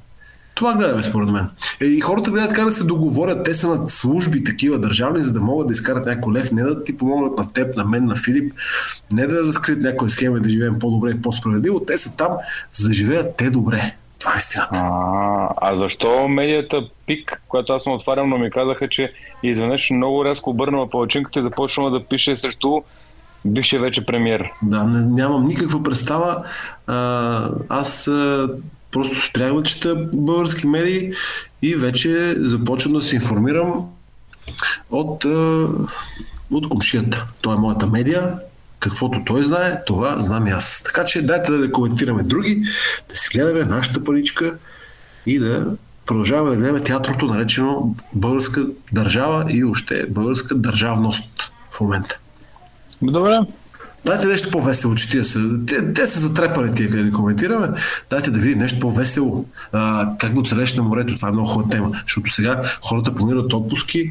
Това 0.55 0.75
гледаме 0.75 1.03
според 1.03 1.31
мен. 1.31 1.49
Е, 1.81 1.85
И 1.85 2.01
хората 2.01 2.31
гледат 2.31 2.53
как 2.53 2.65
да 2.65 2.73
се 2.73 2.85
договорят. 2.85 3.45
Те 3.45 3.55
са 3.55 3.69
над 3.69 3.91
служби 3.91 4.45
такива 4.45 4.79
държавни, 4.79 5.23
за 5.23 5.33
да 5.33 5.41
могат 5.41 5.67
да 5.67 5.73
изкарат 5.73 6.07
някой 6.07 6.33
лев, 6.33 6.53
не 6.53 6.63
да 6.63 6.85
ти 6.85 6.97
помогнат 6.97 7.39
на 7.39 7.53
теб, 7.53 7.77
на 7.77 7.85
мен, 7.85 8.05
на 8.05 8.17
Филип, 8.17 8.53
не 9.13 9.27
да 9.27 9.43
разкрият 9.43 9.83
някоя 9.83 10.11
схема 10.11 10.39
и 10.39 10.41
да 10.41 10.49
живеем 10.49 10.79
по-добре 10.79 11.11
и 11.11 11.23
по-справедливо. 11.23 11.81
Те 11.81 11.99
са 11.99 12.17
там, 12.17 12.33
за 12.73 12.89
да 12.89 12.95
живеят 12.95 13.37
те 13.37 13.51
добре. 13.51 13.95
Това 14.19 14.35
е 14.35 14.39
истината. 14.39 14.79
А, 14.83 15.49
а 15.57 15.77
защо 15.77 16.29
медията 16.29 16.83
ПИК, 17.07 17.43
която 17.49 17.73
аз 17.73 17.83
съм 17.83 17.93
отварям, 17.93 18.29
но 18.29 18.39
ми 18.39 18.51
казаха, 18.51 18.89
че 18.89 19.13
изведнъж 19.43 19.91
много 19.91 20.25
рязко 20.25 20.51
обърнала 20.51 20.91
палачинката 20.91 21.39
и 21.39 21.43
започнала 21.43 21.91
да 21.91 22.05
пише 22.05 22.37
срещу 22.37 22.83
Бившия 23.45 23.81
вече 23.81 24.07
премьер. 24.07 24.51
Да, 24.63 24.85
не, 24.85 25.01
нямам 25.01 25.47
никаква 25.47 25.83
представа. 25.83 26.45
А, 26.87 27.51
аз 27.69 28.09
а, 28.09 28.49
просто 28.95 29.21
спрях 29.21 29.55
да 29.55 29.63
чета 29.63 29.95
български 30.13 30.67
медии 30.67 31.13
и 31.63 31.75
вече 31.75 32.35
започвам 32.39 32.93
да 32.93 33.03
се 33.03 33.17
информирам 33.17 33.87
от, 34.91 35.25
от 36.51 36.69
комшията. 36.69 37.27
Той 37.41 37.55
е 37.55 37.59
моята 37.59 37.87
медия. 37.87 38.39
Каквото 38.79 39.23
той 39.27 39.43
знае, 39.43 39.85
това 39.87 40.21
знам 40.21 40.47
и 40.47 40.51
аз. 40.51 40.83
Така 40.85 41.05
че 41.05 41.23
дайте 41.23 41.53
да 41.53 41.73
коментираме 41.73 42.23
други, 42.23 42.63
да 43.09 43.17
си 43.17 43.29
гледаме 43.33 43.65
нашата 43.65 44.05
паричка 44.05 44.59
и 45.27 45.39
да 45.39 45.77
продължаваме 46.07 46.51
да 46.51 46.57
гледаме 46.57 46.81
театрото, 46.81 47.27
наречено 47.27 47.95
българска 48.13 48.67
държава 48.93 49.47
и 49.51 49.65
още 49.65 50.07
българска 50.07 50.55
държавност 50.55 51.53
в 51.71 51.81
момента. 51.81 52.19
Добре. 53.03 53.37
Дайте 54.05 54.27
нещо 54.27 54.51
по-весело, 54.51 54.95
че 54.95 55.09
тия 55.11 55.25
са. 55.25 55.41
Те, 55.67 55.93
те 55.93 56.09
са 56.09 56.21
затрепали 56.21 56.75
тия, 56.75 56.89
къде 56.91 57.03
да 57.03 57.11
коментираме. 57.11 57.69
Дайте 58.11 58.31
да 58.31 58.39
видим 58.39 58.59
нещо 58.59 58.81
по-весело. 58.81 59.47
А, 59.73 60.11
как 60.19 60.33
да 60.35 60.41
оцелеш 60.41 60.75
на 60.75 60.83
морето. 60.83 61.15
Това 61.17 61.29
е 61.29 61.33
много 61.33 61.49
хубава 61.49 61.71
тема. 61.71 61.91
Защото 62.07 62.31
сега 62.31 62.63
хората 62.89 63.15
планират 63.15 63.53
отпуски. 63.53 64.11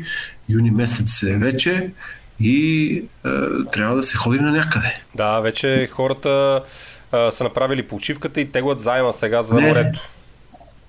Юни 0.49 0.71
месец 0.71 1.23
е 1.23 1.37
вече 1.37 1.91
и 2.39 3.05
а, 3.23 3.47
трябва 3.71 3.95
да 3.95 4.03
се 4.03 4.17
ходи 4.17 4.39
на 4.39 4.51
някъде. 4.51 5.01
Да, 5.15 5.39
вече 5.39 5.89
хората 5.91 6.61
а, 7.11 7.31
са 7.31 7.43
направили 7.43 7.83
почивката 7.87 8.41
и 8.41 8.51
теглят 8.51 8.79
заема 8.79 9.13
сега 9.13 9.43
за 9.43 9.55
Не. 9.55 9.61
морето. 9.67 9.99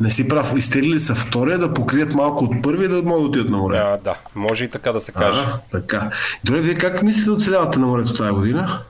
Не 0.01 0.11
си 0.11 0.29
прав. 0.29 0.53
Изтеглили 0.57 1.01
са 1.01 1.15
втория 1.15 1.59
да 1.59 1.75
покрият 1.75 2.15
малко 2.15 2.45
от 2.45 2.63
първия 2.63 2.89
да 2.89 3.03
могат 3.03 3.23
да 3.23 3.29
отидат 3.29 3.51
на 3.51 3.59
море. 3.59 3.77
А, 3.79 3.97
да, 4.05 4.15
може 4.35 4.65
и 4.65 4.69
така 4.69 4.93
да 4.93 5.01
се 5.01 5.13
каже. 5.13 5.41
А, 5.41 5.59
така. 5.73 6.11
Добре, 6.45 6.61
вие 6.61 6.75
как 6.75 7.03
мислите 7.03 7.27
да 7.31 7.35
оцелявате 7.37 7.79
на 7.79 7.87
морето 7.87 8.15
тази 8.15 8.31
година? 8.33 8.81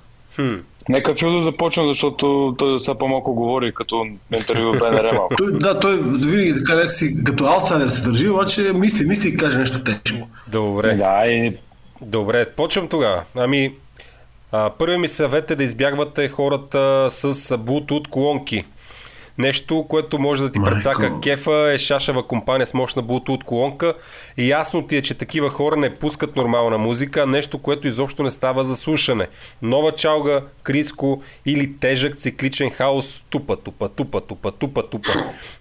Нека 0.88 1.14
Фил 1.14 1.36
да 1.36 1.42
започне, 1.42 1.88
защото 1.88 2.54
той 2.58 2.80
сега 2.80 2.98
по-малко 2.98 3.34
говори 3.34 3.74
като 3.74 4.06
интервю 4.34 4.72
в 4.72 4.78
БНР 4.78 5.12
малко. 5.12 5.36
Той, 5.36 5.52
да, 5.52 5.80
той 5.80 5.96
винаги 6.02 6.54
така 6.54 6.74
някакси 6.76 7.24
като 7.24 7.44
аутсайдер 7.44 7.88
се 7.88 8.08
държи, 8.08 8.28
обаче 8.28 8.72
мисли, 8.74 9.06
мисли 9.06 9.28
и 9.28 9.36
каже 9.36 9.58
нещо 9.58 9.84
тежко. 9.84 10.28
Добре. 10.48 10.94
Да, 10.94 11.26
и 11.26 11.56
Добре, 12.00 12.46
почвам 12.56 12.88
тогава. 12.88 13.22
Ами, 13.36 13.72
а, 14.52 14.70
първи 14.70 14.98
ми 14.98 15.08
съвет 15.08 15.50
е 15.50 15.56
да 15.56 15.64
избягвате 15.64 16.28
хората 16.28 17.06
с 17.10 17.34
Bluetooth 17.34 18.08
колонки. 18.08 18.64
Нещо, 19.38 19.86
което 19.88 20.18
може 20.18 20.42
да 20.42 20.52
ти 20.52 20.58
Майко. 20.58 20.74
прецака 20.74 21.20
кефа 21.22 21.70
е 21.74 21.78
шашева 21.78 22.26
компания 22.26 22.66
с 22.66 22.74
мощна 22.74 23.02
Bluetooth 23.02 23.44
колонка. 23.44 23.94
И 24.36 24.48
ясно 24.48 24.86
ти 24.86 24.96
е, 24.96 25.02
че 25.02 25.14
такива 25.14 25.50
хора 25.50 25.76
не 25.76 25.94
пускат 25.94 26.36
нормална 26.36 26.78
музика, 26.78 27.26
нещо, 27.26 27.58
което 27.58 27.88
изобщо 27.88 28.22
не 28.22 28.30
става 28.30 28.64
за 28.64 28.76
слушане. 28.76 29.28
Нова 29.62 29.92
чалга, 29.92 30.40
криско 30.62 31.22
или 31.46 31.76
тежък 31.76 32.16
цикличен 32.16 32.70
хаос 32.70 33.24
тупа, 33.30 33.56
тупа, 33.56 33.88
тупа, 33.88 34.20
тупа, 34.20 34.52
тупа, 34.52 34.82
тупа. 34.90 35.08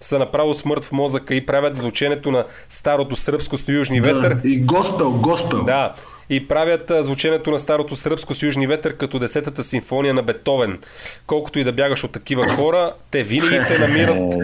Са 0.00 0.18
направо 0.18 0.54
смърт 0.54 0.84
в 0.84 0.92
мозъка 0.92 1.34
и 1.34 1.46
правят 1.46 1.76
звученето 1.76 2.30
на 2.30 2.44
старото 2.68 3.16
сръбско 3.16 3.58
с 3.58 3.64
южни 3.68 4.00
ветър 4.00 4.34
Да, 4.34 4.48
и 4.48 4.60
госпел, 4.60 5.10
госпел. 5.12 5.64
да, 5.64 5.94
и 6.30 6.48
правят 6.48 6.92
звученето 7.00 7.50
на 7.50 7.58
старото 7.58 7.96
сръбско 7.96 8.34
с 8.34 8.42
южни 8.42 8.66
ветър 8.66 8.96
като 8.96 9.18
десетата 9.18 9.62
симфония 9.62 10.14
на 10.14 10.22
Бетовен. 10.22 10.78
Колкото 11.26 11.58
и 11.58 11.64
да 11.64 11.72
бягаш 11.72 12.04
от 12.04 12.12
такива 12.12 12.48
хора, 12.48 12.92
те 13.10 13.22
винаги 13.22 13.58
те 13.68 13.78
намират 13.78 14.34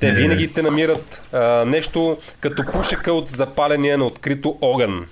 те 0.00 0.10
винаги 0.10 0.52
те 0.52 0.62
намират 0.62 1.22
а, 1.32 1.64
нещо 1.64 2.16
като 2.40 2.64
пушека 2.72 3.12
от 3.12 3.28
запаления 3.28 3.98
на 3.98 4.04
открито 4.04 4.58
огън. 4.60 4.98
Е, 4.98 5.06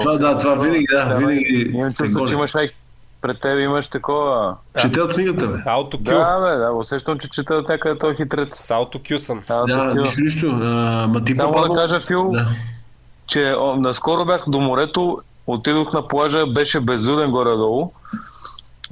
Това, 0.00 0.18
да, 0.18 0.38
това 0.38 0.54
винаги, 0.54 0.84
да, 0.90 1.14
винаги 1.18 1.70
Имам 1.74 1.90
те 1.90 1.96
чувство, 1.96 2.06
че 2.06 2.12
гони. 2.18 2.32
имаш. 2.32 2.52
Пред 3.22 3.40
теб 3.40 3.58
имаш 3.58 3.88
такова. 3.88 4.56
Чете 4.80 5.00
от 5.00 5.14
книгата, 5.14 5.46
бе. 5.46 5.58
Autocue. 5.58 6.02
Да, 6.02 6.40
бе, 6.40 6.64
да, 6.64 6.72
усещам, 6.72 7.18
че 7.18 7.28
чета 7.30 7.54
от 7.54 7.68
някъде 7.68 7.98
този 7.98 8.16
хитрец. 8.16 8.54
С 8.54 8.68
Autocue 8.68 9.16
съм. 9.16 9.42
Да, 9.48 9.94
нищо, 9.96 10.20
нищо. 10.20 10.46
Ма 11.08 11.24
ти 11.24 11.34
Само 11.34 11.68
да 11.68 11.74
кажа, 11.74 12.00
Фил, 12.06 12.30
Да. 12.30 12.46
Че 13.30 13.54
наскоро 13.76 14.24
бях 14.24 14.44
до 14.48 14.60
морето, 14.60 15.18
отидох 15.46 15.92
на 15.92 16.08
плажа, 16.08 16.46
беше 16.46 16.80
безлюден 16.80 17.30
горе-долу. 17.30 17.92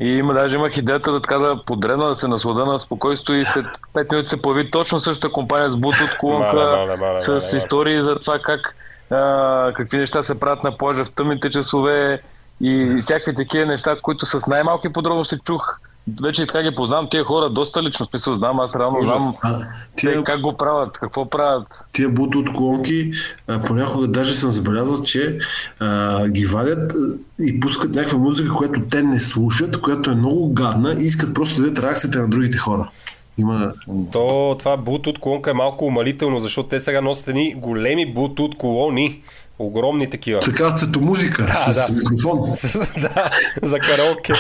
И 0.01 0.09
има, 0.09 0.35
даже 0.35 0.57
имах 0.57 0.77
идеята 0.77 1.13
да 1.13 1.21
така 1.21 1.39
да 1.39 1.63
подредна, 1.67 2.09
да 2.09 2.15
се 2.15 2.29
наслада 2.29 2.67
на 2.67 2.79
спокойствие 2.79 3.39
и 3.39 3.45
след 3.45 3.67
5 3.95 4.13
минути 4.13 4.29
се 4.29 4.43
появи 4.43 4.71
точно 4.71 5.01
същата 5.01 5.33
компания 5.33 5.71
с 5.71 5.77
колонка, 6.21 6.57
Мале, 6.57 6.87
мале, 6.87 6.97
мале, 6.97 7.19
с 7.19 7.57
истории 7.57 8.03
за 8.03 8.19
това 8.19 8.39
как 8.39 8.77
а, 9.11 9.73
какви 9.73 9.99
неща 9.99 10.23
се 10.23 10.41
правят 10.41 10.65
на 10.65 10.77
плажа 10.77 11.05
в 11.05 11.11
тъмните 11.11 11.51
часове 11.51 12.23
и 12.61 12.99
всякакви 13.01 13.35
такива 13.35 13.67
неща, 13.67 13.97
които 14.03 14.27
с 14.27 14.47
най-малки 14.47 14.93
подробности 14.93 15.39
чух. 15.45 15.79
Вече 16.23 16.47
така 16.47 16.63
ги 16.63 16.75
познавам 16.75 17.09
тия 17.11 17.25
хора 17.25 17.51
доста 17.51 17.83
лично, 17.83 18.07
в 18.07 18.11
смисъл 18.11 18.35
знам, 18.35 18.61
аз 18.61 18.77
реално 18.77 19.05
знам 19.05 19.35
А, 19.43 19.59
те 19.59 19.67
тия, 19.97 20.25
как 20.25 20.41
го 20.41 20.57
правят, 20.57 20.99
какво 20.99 21.31
правят. 21.31 21.85
тия 21.93 22.15
колонки, 22.55 23.11
а, 23.49 23.63
понякога 23.63 24.09
даже 24.09 24.35
съм 24.35 24.51
забелязал, 24.51 25.03
че 25.03 25.39
а, 25.81 26.29
ги 26.29 26.47
вадят 26.47 26.93
и 27.41 27.61
пускат 27.61 27.95
някаква 27.95 28.19
музика, 28.19 28.55
която 28.55 28.81
те 28.91 29.03
не 29.03 29.21
слушат, 29.21 29.81
която 29.81 30.11
е 30.11 30.15
много 30.15 30.53
гадна 30.53 30.97
и 31.01 31.05
искат 31.05 31.35
просто 31.35 31.57
да 31.57 31.63
видят 31.63 31.85
реакцията 31.85 32.19
на 32.19 32.29
другите 32.29 32.59
хора. 32.59 32.91
Има... 33.39 33.73
То, 34.13 34.57
това 34.59 34.79
Bluetooth 34.79 35.19
колонка 35.19 35.51
е 35.51 35.55
малко 35.55 35.85
умалително, 35.85 36.41
защото 36.41 36.69
те 36.69 36.81
сега 36.81 37.01
носят 37.01 37.29
едни 37.29 37.55
големи 37.55 38.15
Bluetooth 38.15 38.57
колони. 38.57 39.23
Огромни 39.59 40.11
такива. 40.11 40.41
Така 40.41 40.71
цветомузика 40.71 41.47
с 41.55 41.75
да. 41.75 41.95
микрофон. 41.99 42.51
да, 43.01 43.31
за 43.63 43.79
караоке 43.79 44.33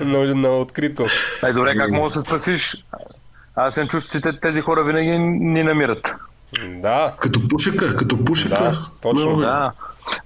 на, 0.00 0.34
на 0.34 0.48
открито. 0.48 1.06
Ай, 1.42 1.52
добре, 1.52 1.76
как 1.76 1.90
мога 1.90 2.08
да 2.08 2.14
се 2.14 2.20
спасиш? 2.20 2.76
Аз 3.56 3.74
съм 3.74 3.88
чувствам, 3.88 4.22
че 4.22 4.30
те- 4.30 4.40
тези 4.40 4.60
хора 4.60 4.84
винаги 4.84 5.18
ни 5.18 5.62
намират. 5.62 6.14
Да, 6.68 7.12
Като 7.18 7.48
пушека, 7.48 7.96
като 7.96 8.24
пушека. 8.24 8.62
Да, 8.62 8.72
точно. 9.02 9.26
Много 9.26 9.42
е. 9.42 9.44
Да. 9.46 9.72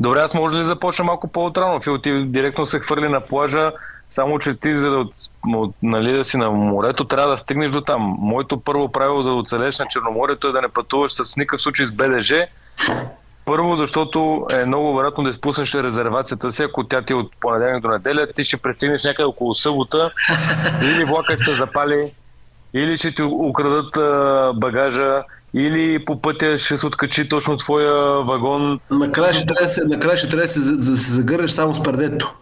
Добре, 0.01 0.21
аз 0.21 0.35
може 0.35 0.55
ли 0.55 0.59
да 0.59 0.65
започна 0.65 1.05
малко 1.05 1.29
по-отрано? 1.29 1.81
Фил, 1.81 1.99
ти 1.99 2.25
директно 2.27 2.67
се 2.67 2.79
хвърли 2.81 3.09
на 3.09 3.21
плажа, 3.21 3.73
само 4.11 4.39
че 4.39 4.55
ти, 4.55 4.75
за 4.75 4.91
да, 4.91 4.97
от, 4.97 5.13
от, 5.47 5.75
нали, 5.83 6.13
да 6.13 6.25
си 6.25 6.37
на 6.37 6.51
морето, 6.51 7.05
трябва 7.05 7.31
да 7.31 7.39
стигнеш 7.39 7.71
до 7.71 7.81
там. 7.81 8.17
Моето 8.19 8.61
първо 8.61 8.93
правило 8.93 9.23
за 9.23 9.31
да 9.31 9.37
оцелеш 9.37 9.79
на 9.79 9.85
Черноморието 9.91 10.49
е 10.49 10.53
да 10.53 10.63
не 10.63 10.69
пътуваш 10.69 11.13
с 11.13 11.37
никакъв 11.37 11.63
случай 11.63 11.87
с 11.87 11.93
БДЖ. 11.93 12.47
Първо, 13.45 13.77
защото 13.77 14.47
е 14.53 14.65
много 14.65 14.97
вероятно 14.97 15.25
да 15.25 15.31
изпуснеш 15.31 15.75
резервацията 15.75 16.53
си, 16.53 16.63
ако 16.63 16.85
тя 16.85 17.03
ти 17.03 17.13
е 17.13 17.17
от 17.17 17.31
понеделник 17.41 17.83
до 17.83 17.89
неделя, 17.89 18.27
ти 18.37 18.45
ще 18.45 18.57
пристигнеш 18.57 19.05
някъде 19.05 19.25
около 19.27 19.55
събота, 19.55 20.11
или 20.97 21.05
влакът 21.05 21.41
ще 21.41 21.51
запали, 21.51 22.11
или 22.75 22.97
ще 22.97 23.15
ти 23.15 23.23
украдат 23.23 23.97
а, 23.97 24.53
багажа, 24.55 25.23
или 25.55 26.05
по 26.05 26.21
пътя 26.23 26.59
ще 26.59 26.77
се 26.77 26.87
откачи 26.87 27.29
точно 27.29 27.57
твоя 27.57 27.93
вагон. 28.23 28.81
Накрая 28.91 29.33
ще 29.33 29.47
трябва 29.47 29.63
да 29.63 29.69
се, 29.69 29.85
накрая 29.85 30.17
ще 30.17 30.29
трябва 30.29 30.43
да 30.43 30.49
се, 30.49 30.61
за- 30.61 30.91
да 30.91 30.97
се 30.97 31.13
загърнеш 31.13 31.51
само 31.51 31.75
с 31.75 31.83
предето. 31.83 32.35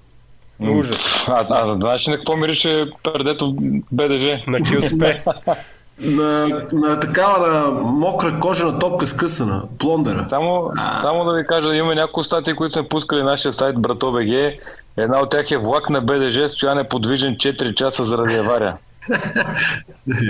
ужас. 0.61 1.25
А, 1.29 1.47
а 1.51 1.75
знаеш 1.75 2.09
ли 2.09 2.11
на 2.11 2.17
какво 2.17 2.37
мирише 2.37 2.85
предето 3.03 3.55
БДЖ? 3.93 4.41
На 4.47 4.59
Кюспе. 4.59 5.23
На, 6.05 6.49
на 6.73 7.01
такава 7.01 7.49
на 7.49 7.71
мокра 7.71 8.41
кожена 8.41 8.79
топка 8.79 9.07
скъсана, 9.07 9.63
плондера. 9.79 10.27
Само, 10.29 10.71
само 11.01 11.25
да 11.25 11.33
ви 11.33 11.47
кажа, 11.47 11.75
имаме 11.75 11.95
няколко 11.95 12.23
статии, 12.23 12.55
които 12.55 12.73
сме 12.73 12.89
пускали 12.89 13.23
на 13.23 13.31
нашия 13.31 13.53
сайт 13.53 13.83
Брато.бг. 13.83 14.55
Една 14.97 15.21
от 15.21 15.31
тях 15.31 15.51
е 15.51 15.59
влак 15.59 15.91
на 15.91 16.01
БДЖ, 16.01 16.49
стояне 16.49 16.89
подвижен 16.89 17.37
4 17.37 17.75
часа 17.75 18.05
заради 18.05 18.35
авария. 18.35 18.77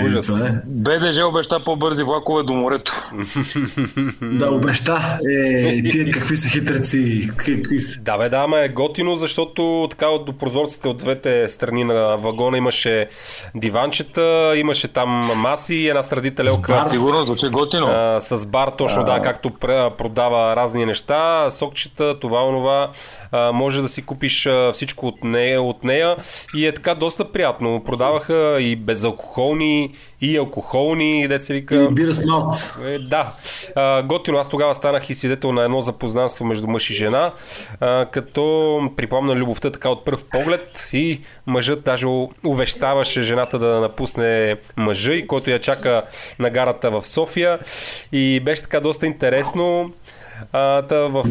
Ужас. 0.06 0.26
Това 0.26 0.46
е. 0.46 0.50
БДЖ 0.66 1.26
обеща 1.26 1.64
по-бързи 1.64 2.02
влакове 2.02 2.42
до 2.42 2.52
морето. 2.52 2.92
Да, 4.22 4.50
обеща. 4.50 5.18
Е, 5.30 5.82
тия 5.90 6.10
какви 6.10 6.36
са 6.36 6.48
хитреци, 6.48 7.28
какви 7.38 7.80
са. 7.80 8.02
Да, 8.02 8.18
бе, 8.18 8.28
да, 8.28 8.36
ама 8.36 8.60
е 8.60 8.68
готино, 8.68 9.16
защото 9.16 9.86
така 9.90 10.08
от 10.08 10.24
до 10.24 10.32
прозорците 10.32 10.88
от 10.88 10.96
двете 10.96 11.48
страни 11.48 11.84
на 11.84 12.16
вагона 12.16 12.58
имаше 12.58 13.08
диванчета, 13.54 14.52
имаше 14.56 14.88
там 14.88 15.20
маси 15.36 15.74
и 15.74 15.88
една 15.88 16.02
страдителелка. 16.02 16.86
Сигурно 16.90 17.24
звучи 17.24 17.48
готино. 17.48 17.86
А, 17.86 18.20
с 18.20 18.46
бар, 18.46 18.68
точно 18.78 19.04
да, 19.04 19.20
както 19.22 19.50
пр- 19.50 19.90
продава 19.96 20.56
разни 20.56 20.86
неща, 20.86 21.50
сокчета, 21.50 22.20
това, 22.20 22.44
онова. 22.48 22.90
А, 23.32 23.52
може 23.52 23.82
да 23.82 23.88
си 23.88 24.02
купиш 24.06 24.46
а, 24.46 24.70
всичко 24.72 25.06
от 25.06 25.24
нея, 25.24 25.62
от 25.62 25.84
нея 25.84 26.16
и 26.56 26.66
е 26.66 26.72
така 26.72 26.94
доста 26.94 27.32
приятно. 27.32 27.82
Продаваха 27.84 28.58
и 28.62 28.76
безалкохолни, 28.76 29.92
и 30.20 30.36
алкохолни, 30.36 31.28
деца 31.28 31.44
се 31.44 31.52
вика. 31.52 31.74
И 31.90 31.94
бира 31.94 32.12
с 32.12 32.24
малт. 32.24 32.54
Е, 32.86 32.98
да. 32.98 33.32
А, 33.76 34.02
готино. 34.02 34.38
Аз 34.38 34.48
тогава 34.48 34.74
станах 34.74 35.10
и 35.10 35.14
свидетел 35.14 35.52
на 35.52 35.62
едно 35.62 35.80
запознанство 35.80 36.44
между 36.44 36.68
мъж 36.68 36.90
и 36.90 36.94
жена, 36.94 37.32
а, 37.80 38.06
като 38.06 38.90
припомна 38.96 39.34
любовта 39.34 39.70
така 39.70 39.88
от 39.88 40.04
пръв 40.04 40.24
поглед 40.24 40.88
и 40.92 41.20
мъжът 41.46 41.84
даже 41.84 42.06
увещаваше 42.44 43.22
жената 43.22 43.58
да 43.58 43.80
напусне 43.80 44.56
мъжа 44.76 45.12
и 45.12 45.26
който 45.26 45.50
я 45.50 45.60
чака 45.60 46.02
на 46.38 46.50
гарата 46.50 46.90
в 46.90 47.06
София. 47.06 47.58
И 48.12 48.40
беше 48.40 48.62
така 48.62 48.80
доста 48.80 49.06
интересно. 49.06 49.92
А, 50.52 50.82
та 50.82 50.96
в, 50.96 51.22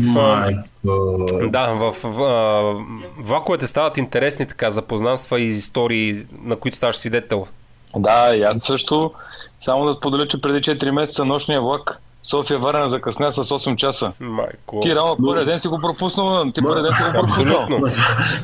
да, 1.50 1.67
в, 1.67 1.96
в 2.03 2.22
а, 2.22 2.74
влаковете 3.17 3.67
стават 3.67 3.98
интересни 3.98 4.48
така 4.48 4.72
запознанства 4.72 5.39
и 5.39 5.48
истории, 5.48 6.25
на 6.43 6.55
които 6.55 6.77
ставаш 6.77 6.98
свидетел. 6.98 7.48
Да, 7.96 8.36
и 8.36 8.43
аз 8.43 8.63
също. 8.63 9.12
Само 9.62 9.86
да 9.86 9.93
споделя, 9.93 10.27
че 10.27 10.41
преди 10.41 10.60
4 10.60 10.91
месеца 10.91 11.25
нощния 11.25 11.62
влак 11.62 12.01
София 12.23 12.59
Варна 12.59 12.89
закъсня 12.89 13.33
с 13.33 13.43
8 13.43 13.75
часа. 13.75 14.11
Майко. 14.19 14.79
Ти 14.83 14.89
реално 14.89 15.17
първия 15.25 15.45
ден 15.45 15.59
си 15.59 15.67
го 15.67 15.79
пропуснал, 15.81 16.51
ти 16.55 16.61
първия 16.61 16.83
ден 16.83 16.91
си 16.91 17.03
го 17.03 17.11
пропуснал. 17.13 17.67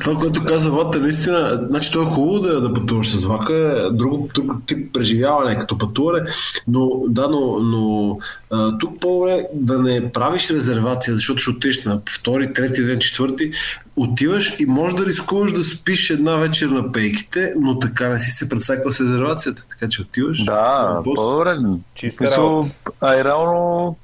Това, 0.00 0.20
което 0.20 0.44
каза 0.44 0.70
Ват 0.70 0.96
е 0.96 0.98
наистина, 0.98 1.50
значи 1.70 1.92
то 1.92 2.02
е 2.02 2.04
хубаво 2.04 2.38
да, 2.38 2.60
да 2.60 2.74
пътуваш 2.74 3.08
с 3.10 3.24
влака, 3.24 3.88
друг, 3.92 4.32
друг 4.32 4.52
тип 4.66 4.94
преживяване 4.94 5.58
като 5.58 5.78
пътуване, 5.78 6.20
но 6.68 6.90
да, 7.08 7.28
но, 7.28 7.58
но 7.58 8.18
а, 8.50 8.78
тук 8.78 9.00
по-добре 9.00 9.42
да 9.54 9.78
не 9.78 10.12
правиш 10.12 10.50
резервация, 10.50 11.14
защото 11.14 11.38
ще 11.38 11.50
отидеш 11.50 11.84
на 11.84 12.00
втори, 12.10 12.52
трети 12.52 12.84
ден, 12.84 12.98
четвърти, 12.98 13.50
отиваш 13.98 14.60
и 14.60 14.66
можеш 14.66 14.96
да 14.98 15.06
рискуваш 15.06 15.52
да 15.52 15.64
спиш 15.64 16.10
една 16.10 16.36
вечер 16.36 16.66
на 16.66 16.92
пейките, 16.92 17.54
но 17.60 17.78
така 17.78 18.08
не 18.08 18.18
си 18.18 18.30
се 18.30 18.48
предсакал 18.48 18.90
с 18.90 19.00
резервацията, 19.00 19.62
така 19.70 19.88
че 19.88 20.02
отиваш. 20.02 20.44
Да, 20.44 21.00
по-добре. 21.04 21.58
Чиста 21.94 22.24
Мисъл, 22.24 22.44
работа. 22.44 22.70
а 23.00 23.14
и 23.16 23.24
реално 23.24 23.96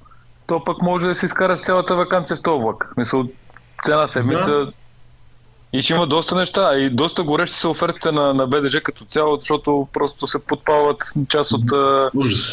то 0.47 0.65
пък 0.65 0.83
може 0.83 1.07
да 1.09 1.15
си 1.15 1.27
изкараш 1.27 1.61
цялата 1.61 1.97
вакансия 1.97 2.37
в 2.37 2.43
този 2.43 2.63
влак. 2.63 2.93
Мисъл, 2.97 3.25
една 3.89 4.09
седмица 4.09 4.47
Да. 4.47 4.73
и 5.73 5.81
ще 5.83 5.93
има 5.93 6.07
доста 6.07 6.35
неща. 6.37 6.75
И 6.75 6.91
доста 6.91 7.23
горещи 7.23 7.59
са 7.59 7.69
офертите 7.69 8.13
на, 8.13 8.35
на 8.35 8.47
БДЖ 8.47 8.81
като 8.81 9.05
цяло, 9.05 9.37
защото 9.41 9.89
просто 9.93 10.27
се 10.27 10.39
подпалват 10.39 10.97
част 11.29 11.53
от... 11.53 11.63
Ужас. 12.15 12.53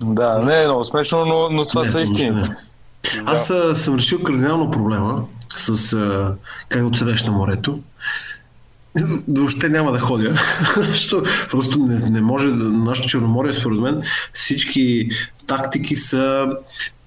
Да, 0.00 0.38
не 0.38 0.60
е 0.62 0.66
много 0.66 0.84
смешно, 0.84 1.24
но, 1.24 1.48
но 1.50 1.66
това 1.66 1.82
Не, 1.82 1.88
са 1.90 1.98
това 1.98 2.06
въобще 2.06 2.22
истини. 2.24 2.42
не. 2.42 2.56
Аз 3.26 3.52
съм 3.74 3.96
решил 3.96 4.22
кардинално 4.22 4.70
проблема 4.70 5.24
с 5.56 5.92
а, 5.92 6.36
как 6.68 6.82
да 6.82 6.88
отседеш 6.88 7.24
на 7.24 7.32
морето. 7.32 7.80
Въобще 9.28 9.68
няма 9.68 9.92
да 9.92 9.98
ходя, 9.98 10.30
просто 11.50 11.78
не, 11.78 12.10
не 12.10 12.20
може 12.20 12.48
да, 12.48 12.64
нашето 12.64 13.08
Черноморие, 13.08 13.52
според 13.52 13.80
мен, 13.80 14.02
всички 14.32 15.08
тактики 15.46 15.96
са 15.96 16.48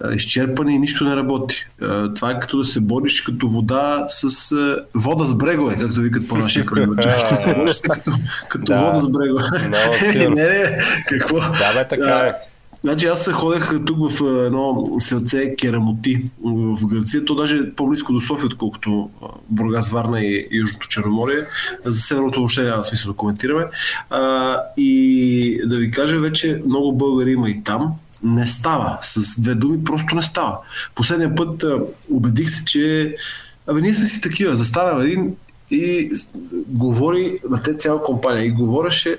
а, 0.03 0.13
изчерпани 0.13 0.75
и 0.75 0.79
нищо 0.79 1.03
не 1.03 1.15
работи. 1.15 1.65
А, 1.81 2.13
това 2.13 2.31
е 2.31 2.39
като 2.39 2.57
да 2.57 2.65
се 2.65 2.81
бориш 2.81 3.21
като 3.21 3.47
вода 3.49 4.05
с 4.09 4.51
а, 4.51 4.85
вода 4.95 5.23
с 5.23 5.35
брегове, 5.35 5.77
както 5.79 5.99
викат 5.99 6.27
по 6.27 6.37
нашия 6.37 6.65
преводачи. 6.73 7.09
Бориш 7.55 7.75
се 7.75 7.81
като, 7.81 8.11
като 8.49 8.65
Да. 8.65 8.77
вода 8.77 8.99
с 8.99 9.09
брегове. 9.09 9.43
Не, 10.29 10.29
не, 10.29 10.77
какво? 11.07 11.35
Да, 11.39 11.73
бе, 11.73 11.87
така 11.87 12.19
е. 12.19 12.33
Значи 12.81 13.05
аз 13.05 13.31
ходех 13.31 13.85
тук 13.85 14.11
в 14.11 14.45
едно 14.45 14.83
селце 14.99 15.55
Керамоти 15.55 16.25
в 16.43 16.87
Гърция. 16.87 17.25
То 17.25 17.35
даже 17.35 17.57
е 17.57 17.71
по-близко 17.71 18.13
до 18.13 18.19
София, 18.19 18.45
отколкото 18.45 19.09
Бургас, 19.49 19.89
Варна 19.89 20.21
и, 20.21 20.47
Южното 20.51 20.87
Черноморие. 20.87 21.39
За 21.85 22.01
Северното 22.01 22.39
въобще 22.39 22.63
няма 22.63 22.83
смисъл 22.83 23.11
да 23.11 23.17
коментираме. 23.17 23.65
А, 24.09 24.57
и 24.77 25.61
да 25.65 25.77
ви 25.77 25.91
кажа, 25.91 26.19
вече 26.19 26.61
много 26.65 26.97
българи 26.97 27.31
има 27.31 27.49
и 27.49 27.63
там. 27.63 27.93
Не 28.23 28.47
става. 28.47 28.97
С 29.01 29.41
две 29.41 29.55
думи 29.55 29.83
просто 29.83 30.15
не 30.15 30.21
става. 30.21 30.57
Последния 30.95 31.35
път 31.35 31.63
а, 31.63 31.79
убедих 32.09 32.49
се, 32.49 32.65
че 32.65 33.15
Абе, 33.67 33.81
ние 33.81 33.93
сме 33.93 34.05
си 34.05 34.21
такива. 34.21 34.55
Застана 34.55 35.03
един 35.03 35.35
и 35.71 36.11
говори, 36.67 37.39
на 37.49 37.63
те 37.63 37.73
цяла 37.77 38.03
компания, 38.03 38.45
и 38.45 38.51
говореше 38.51 39.17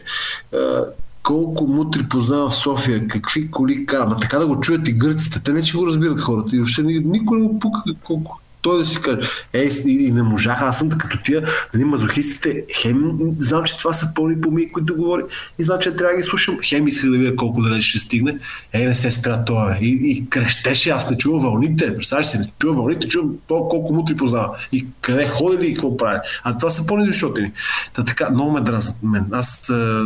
а, 0.54 0.84
колко 1.28 1.66
мутри 1.66 2.08
познава 2.08 2.50
в 2.50 2.54
София, 2.54 3.08
какви 3.08 3.50
коли 3.50 3.86
кара. 3.86 4.06
Ма 4.06 4.16
така 4.20 4.38
да 4.38 4.46
го 4.46 4.60
чуят 4.60 4.88
и 4.88 4.92
гърците. 4.92 5.42
Те 5.44 5.52
не 5.52 5.62
че 5.62 5.76
го 5.76 5.86
разбират 5.86 6.20
хората. 6.20 6.56
И 6.56 6.82
ни- 6.82 6.98
никой 7.04 7.40
не 7.40 7.48
го 7.48 7.58
пука 7.58 7.82
колко 8.04 8.40
той 8.60 8.78
да 8.78 8.84
си 8.84 9.00
каже, 9.00 9.28
ей, 9.52 9.70
и, 9.86 10.12
не 10.12 10.22
можаха, 10.22 10.64
аз 10.64 10.78
съм 10.78 10.88
като 10.88 11.18
тия, 11.22 11.42
нали, 11.74 11.84
мазохистите, 11.84 12.64
хем 12.80 13.18
знам, 13.38 13.64
че 13.64 13.78
това 13.78 13.92
са 13.92 14.14
пълни 14.14 14.40
помии, 14.40 14.72
които 14.72 14.96
говори, 14.96 15.22
и 15.58 15.64
знам, 15.64 15.78
че 15.80 15.96
трябва 15.96 16.12
да 16.12 16.16
ги 16.16 16.22
слушам, 16.22 16.58
хем 16.64 16.86
исках 16.86 17.10
да 17.10 17.18
видя 17.18 17.36
колко 17.36 17.62
далеч 17.62 17.84
ще 17.84 17.98
стигне, 17.98 18.38
ей, 18.72 18.86
не 18.86 18.94
се 18.94 19.10
спря 19.10 19.44
това, 19.44 19.76
и, 19.80 19.98
и 20.04 20.30
крещеше, 20.30 20.90
аз 20.90 21.10
не 21.10 21.16
чувам 21.16 21.40
вълните, 21.40 21.94
представяш 21.96 22.26
си, 22.26 22.38
не 22.38 22.50
чувам 22.58 22.76
вълните, 22.76 23.08
чувам 23.08 23.34
то 23.46 23.68
колко 23.68 23.94
мутри 23.94 24.16
познава, 24.16 24.56
и 24.72 24.86
къде 25.00 25.28
ходили 25.28 25.66
и 25.66 25.74
какво 25.74 25.96
прави, 25.96 26.18
а 26.44 26.56
това 26.56 26.70
са 26.70 26.86
по-низвишотени. 26.86 27.52
Та 27.94 28.04
така, 28.04 28.30
много 28.30 28.50
ме 28.50 28.60
дразнат 28.60 29.02
мен, 29.02 29.26
аз 29.32 29.70
а, 29.70 30.04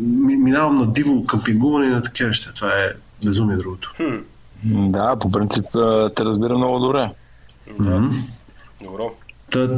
ми, 0.00 0.36
минавам 0.36 0.74
на 0.74 0.92
диво 0.92 1.26
къмпингуване 1.26 1.86
и 1.86 1.90
на 1.90 2.02
такива 2.02 2.28
неща, 2.28 2.52
това 2.54 2.68
е 2.68 2.88
безумие 3.24 3.56
другото. 3.56 3.92
Да, 4.64 5.16
по 5.20 5.30
принцип 5.30 5.64
те 6.16 6.24
разбира 6.24 6.58
много 6.58 6.78
добре. 6.78 7.10
Добро. 8.82 9.10
Та, 9.50 9.68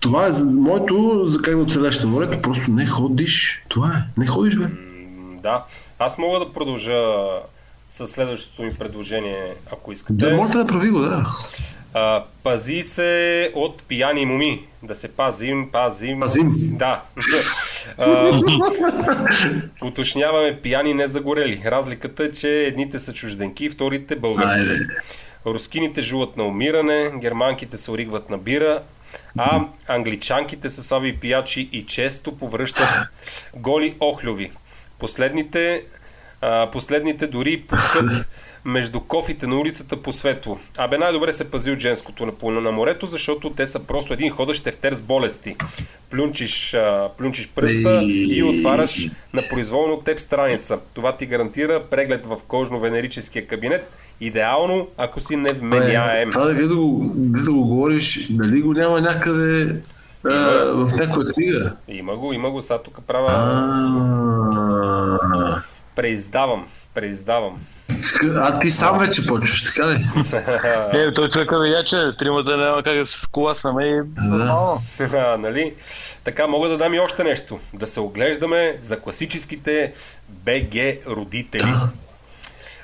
това 0.00 0.26
е 0.26 0.30
моето, 0.44 1.24
за 1.26 1.42
как 1.42 1.56
да 1.56 1.62
оцелеш 1.62 2.00
на 2.00 2.06
морето, 2.06 2.42
просто 2.42 2.70
не 2.70 2.86
ходиш. 2.86 3.64
Това 3.68 3.88
е. 3.88 4.20
Не 4.20 4.26
ходиш, 4.26 4.56
бе. 4.56 4.64
М, 4.64 5.36
Да. 5.42 5.64
Аз 5.98 6.18
мога 6.18 6.38
да 6.38 6.52
продължа 6.52 7.14
с 7.90 8.06
следващото 8.06 8.62
ми 8.62 8.74
предложение, 8.74 9.54
ако 9.72 9.92
искате. 9.92 10.14
Да, 10.14 10.36
можете 10.36 10.58
да 10.58 10.66
прави 10.66 10.90
го, 10.90 10.98
да. 10.98 11.26
А, 11.94 12.24
пази 12.42 12.82
се 12.82 13.52
от 13.54 13.82
пияни 13.82 14.26
моми. 14.26 14.66
Да 14.82 14.94
се 14.94 15.08
пазим, 15.08 15.68
пазим. 15.72 16.20
Пазим. 16.20 16.48
Да. 16.72 17.02
а, 17.98 18.40
уточняваме 19.82 20.60
пияни 20.62 20.94
не 20.94 21.06
загорели. 21.06 21.62
Разликата 21.66 22.24
е, 22.24 22.30
че 22.30 22.48
едните 22.48 22.98
са 22.98 23.12
чужденки, 23.12 23.70
вторите 23.70 24.16
българи. 24.16 24.46
Айде. 24.48 24.86
Рускините 25.46 26.02
жуват 26.02 26.36
на 26.36 26.44
умиране, 26.44 27.10
германките 27.18 27.76
се 27.76 27.90
оригват 27.90 28.30
на 28.30 28.38
бира, 28.38 28.82
а 29.38 29.64
англичанките 29.88 30.70
са 30.70 30.82
слаби 30.82 31.16
пиячи 31.20 31.68
и 31.72 31.86
често 31.86 32.38
повръщат 32.38 32.88
голи 33.54 33.96
охлюви. 34.00 34.50
Последните, 34.98 35.84
а, 36.40 36.70
последните 36.70 37.26
дори 37.26 37.62
пускат 37.62 38.26
между 38.66 39.00
кофите 39.00 39.46
на 39.46 39.60
улицата 39.60 39.96
по 40.02 40.12
светло. 40.12 40.58
Абе 40.78 40.98
най-добре 40.98 41.32
се 41.32 41.50
пази 41.50 41.70
от 41.70 41.78
женското 41.78 42.26
на, 42.26 42.60
на 42.60 42.72
морето, 42.72 43.06
защото 43.06 43.50
те 43.50 43.66
са 43.66 43.80
просто 43.80 44.12
един 44.12 44.30
ходещ 44.30 44.64
тефтер 44.64 44.94
с 44.94 45.02
болести. 45.02 45.54
Плюнчиш, 46.10 46.74
а, 46.74 47.08
плюнчиш 47.18 47.48
пръста 47.48 48.02
и 48.04 48.42
отваряш 48.42 49.08
на 49.32 49.42
произволно 49.50 49.94
от 49.94 50.04
теб 50.04 50.18
страница. 50.18 50.78
Това 50.94 51.16
ти 51.16 51.26
гарантира 51.26 51.82
преглед 51.90 52.26
в 52.26 52.38
кожно-венерическия 52.48 53.46
кабинет. 53.46 53.92
Идеално, 54.20 54.88
ако 54.96 55.20
си 55.20 55.36
невменяем. 55.36 56.28
Това 56.28 56.44
да 56.44 56.54
вие 56.54 56.66
да 56.66 56.76
го, 56.76 57.12
да 57.14 57.52
го 57.52 57.64
говориш, 57.66 58.28
дали 58.30 58.60
го 58.60 58.72
няма 58.72 59.00
някъде 59.00 59.82
в 60.72 60.90
някоя 60.96 61.26
книга? 61.26 61.76
Има 61.88 62.16
го, 62.16 62.32
има 62.32 62.50
го, 62.50 62.62
сега 62.62 62.78
тук 62.78 63.00
правя... 63.06 63.32
Преиздавам, 65.96 66.66
преиздавам. 66.94 67.58
А 68.24 68.60
ти 68.60 68.70
сам 68.70 68.98
вече 68.98 69.26
почваш, 69.26 69.62
така 69.64 69.88
ли? 69.88 70.06
Е, 71.00 71.12
той 71.12 71.28
човека 71.28 71.60
видя, 71.60 71.84
че 71.84 71.96
тримата 72.18 72.56
няма 72.56 72.82
как 72.82 72.98
да 72.98 73.06
се 73.06 73.20
сколасаме 73.20 73.84
и 73.84 74.00
нормално. 74.16 74.82
А, 75.14 75.36
нали? 75.38 75.74
Така, 76.24 76.46
мога 76.46 76.68
да 76.68 76.76
дам 76.76 76.94
и 76.94 77.00
още 77.00 77.24
нещо. 77.24 77.58
Да 77.74 77.86
се 77.86 78.00
оглеждаме 78.00 78.76
за 78.80 79.00
класическите 79.00 79.92
БГ 80.28 80.74
родители. 81.06 81.72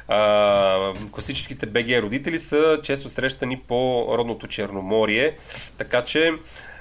А, 0.08 0.92
класическите 1.12 1.66
БГ 1.66 2.02
родители 2.02 2.38
са 2.38 2.78
често 2.82 3.08
срещани 3.08 3.60
по 3.68 4.06
родното 4.18 4.46
Черноморие, 4.46 5.36
така 5.78 6.02
че 6.04 6.32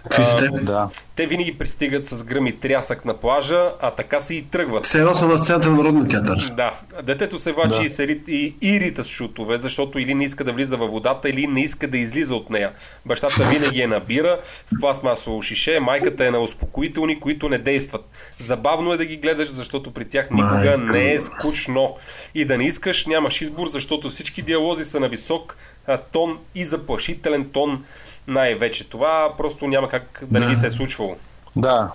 Какви 0.03 0.23
сте? 0.23 0.47
Да. 0.61 0.89
те 1.15 1.25
винаги 1.25 1.57
пристигат 1.57 2.05
с 2.05 2.23
гръм 2.23 2.47
и 2.47 2.51
трясък 2.51 3.05
на 3.05 3.13
плажа, 3.13 3.69
а 3.81 3.91
така 3.91 4.19
си 4.19 4.35
и 4.35 4.41
тръгват. 4.41 4.85
Все 4.85 4.99
едно 4.99 5.13
съм 5.13 5.29
на 5.29 5.37
сцената 5.37 5.69
на 5.69 5.75
Народния 5.75 6.07
театър. 6.07 6.53
Да, 6.57 6.73
детето 7.03 7.39
се 7.39 7.51
влачи 7.51 7.77
Да. 7.77 7.83
и, 7.83 7.89
се 7.89 8.03
и, 8.27 8.55
и 8.61 8.79
рита 8.79 9.03
с 9.03 9.07
шутове, 9.07 9.57
защото 9.57 9.99
или 9.99 10.13
не 10.13 10.23
иска 10.23 10.43
да 10.43 10.53
влиза 10.53 10.77
във 10.77 10.91
водата, 10.91 11.29
или 11.29 11.47
не 11.47 11.61
иска 11.63 11.87
да 11.87 11.97
излиза 11.97 12.35
от 12.35 12.49
нея. 12.49 12.71
Бащата 13.05 13.43
винаги 13.43 13.81
е 13.81 13.87
набира 13.87 14.39
в 14.43 14.79
пластмасово 14.79 15.41
шише, 15.41 15.79
майката 15.79 16.25
е 16.25 16.31
на 16.31 16.39
успокоителни, 16.39 17.19
които 17.19 17.49
не 17.49 17.57
действат. 17.57 18.05
Забавно 18.39 18.93
е 18.93 18.97
да 18.97 19.05
ги 19.05 19.17
гледаш, 19.17 19.49
защото 19.49 19.93
при 19.93 20.05
тях 20.05 20.31
никога 20.31 20.55
Майко. 20.77 20.79
не 20.79 21.13
е 21.13 21.19
скучно. 21.19 21.95
И 22.35 22.45
да 22.45 22.57
не 22.57 22.63
искаш, 22.63 23.05
нямаш 23.05 23.41
избор, 23.41 23.67
защото 23.67 24.09
всички 24.09 24.41
диалози 24.41 24.83
са 24.85 24.99
на 24.99 25.09
висок 25.09 25.57
а, 25.87 25.97
тон 25.97 26.37
и 26.55 26.65
заплашителен 26.65 27.49
тон 27.49 27.83
най-вече. 28.31 28.89
Това 28.89 29.33
просто 29.37 29.67
няма 29.67 29.87
как 29.87 30.23
да 30.31 30.39
не 30.39 30.47
ви 30.47 30.55
се 30.55 30.67
е 30.67 30.71
случвало. 30.71 31.15
Да. 31.55 31.91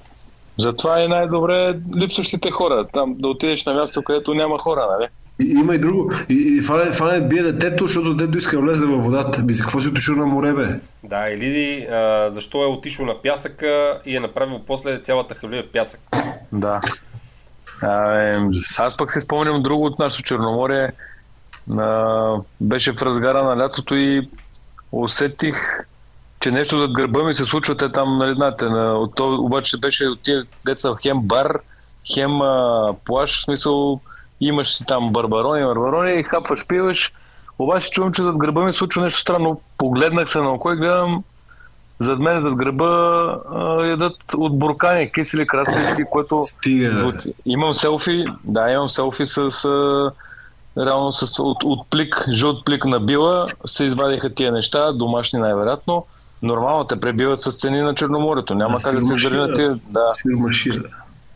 Затова 0.59 1.03
е 1.03 1.09
най-добре 1.09 1.75
липсващите 1.97 2.51
хора. 2.51 2.85
Там 2.93 3.15
да 3.19 3.29
отидеш 3.29 3.65
на 3.65 3.75
място, 3.75 4.03
където 4.03 4.35
няма 4.35 4.59
хора, 4.59 4.87
нали? 4.91 5.09
И, 5.41 5.51
има 5.51 5.75
и 5.75 5.79
друго. 5.79 6.13
И, 6.31 6.59
и 6.59 6.63
фане, 6.63 6.91
фане 6.91 7.21
бие 7.21 7.43
детето, 7.43 7.87
защото 7.87 8.15
детето 8.15 8.39
иска 8.39 8.57
да 8.57 8.63
влезе 8.63 8.87
във 8.87 9.05
водата. 9.05 9.43
Би 9.43 9.53
за 9.53 9.63
какво 9.63 9.81
си 9.81 9.89
отишъл 9.89 10.17
на 10.17 10.27
море, 10.27 10.53
бе? 10.53 10.67
Да, 11.05 11.25
или 11.33 11.87
а, 11.91 12.31
защо 12.31 12.63
е 12.63 12.67
отишъл 12.67 13.07
на 13.07 13.23
пясъка 13.23 14.01
и 14.05 14.17
е 14.17 14.21
направил 14.21 14.61
после 14.67 14.99
цялата 14.99 15.35
хавлия 15.35 15.63
в 15.63 15.69
пясък. 15.69 16.01
Да. 16.53 16.81
А, 17.83 18.21
е, 18.21 18.41
аз 18.79 18.97
пък 18.97 19.13
се 19.13 19.21
спомням 19.21 19.63
друго 19.63 19.85
от 19.85 19.99
нашото 19.99 20.23
Черноморие. 20.23 20.93
А, 21.79 22.37
беше 22.61 22.93
в 22.93 23.03
разгара 23.03 23.43
на 23.43 23.65
лятото 23.65 23.95
и 23.95 24.29
усетих, 24.93 25.57
че 26.47 26.51
нещо 26.53 26.79
зад 26.79 26.93
гърба 26.93 27.23
ми 27.23 27.35
се 27.35 27.45
случва, 27.45 27.77
те 27.77 27.93
там, 27.93 28.19
нали, 28.19 28.35
знаете, 28.35 28.65
на, 28.65 29.11
то, 29.15 29.35
обаче 29.35 29.77
беше 29.77 30.07
от 30.07 30.21
тия 30.23 30.45
деца 30.65 30.95
хем 31.03 31.21
бар, 31.21 31.59
хем 32.15 32.43
а, 32.43 32.95
плаш, 33.05 33.39
в 33.39 33.45
смисъл 33.45 34.01
имаш 34.41 34.75
си 34.75 34.85
там 34.87 35.13
барбарони, 35.13 35.65
барбарони, 35.65 36.23
хапваш, 36.23 36.67
пиваш, 36.67 37.13
обаче 37.59 37.91
чувам, 37.91 38.13
че 38.13 38.23
зад 38.23 38.37
гърба 38.37 38.65
ми 38.65 38.73
се 38.73 38.79
случва 38.79 39.03
нещо 39.03 39.21
странно. 39.21 39.61
Погледнах 39.79 40.29
се 40.29 40.39
на 40.39 40.51
око 40.53 40.73
и 40.73 40.77
гледам 40.77 41.25
зад 42.01 42.19
мен, 42.19 42.41
зад 42.41 42.55
гърба 42.55 42.87
а, 43.55 43.85
ядат 43.85 44.17
от 44.35 44.59
буркани, 44.59 45.13
кисели 45.13 45.47
краставици, 45.47 46.05
което 46.11 46.43
Стига. 46.43 47.07
от, 47.07 47.15
имам 47.47 47.75
селфи, 47.75 48.25
да, 48.45 48.71
имам 48.71 48.89
селфи 48.89 49.27
с 49.27 49.39
а, 49.65 50.11
реално 50.79 51.13
с, 51.13 51.43
от, 51.43 51.65
от 51.65 51.91
плик, 51.91 52.25
жълт 52.33 52.65
плик 52.65 52.85
на 52.85 53.01
била, 53.01 53.47
се 53.67 53.85
извадиха 53.85 54.35
тия 54.35 54.53
неща, 54.53 54.93
домашни 54.93 55.39
най-вероятно. 55.39 56.07
Нормално 56.47 56.85
те 56.85 56.97
пребиват 56.97 57.41
с 57.41 57.53
цени 57.53 57.81
на 57.81 57.95
Черноморието. 57.95 58.55
Няма 58.55 58.79
как 58.79 58.95
да 58.95 59.01
се 59.01 59.13
държи 59.13 59.31
на 59.31 59.55
тия. 59.55 59.69
Да. 59.69 60.01
Да. 60.67 60.89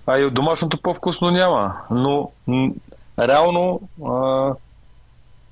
А 0.07 0.19
и 0.19 0.25
от 0.25 0.35
домашното 0.35 0.79
по-вкусно 0.83 1.31
няма. 1.31 1.73
Но 1.91 2.31
м- 2.47 2.71
реално 3.19 3.81
а, 4.07 4.51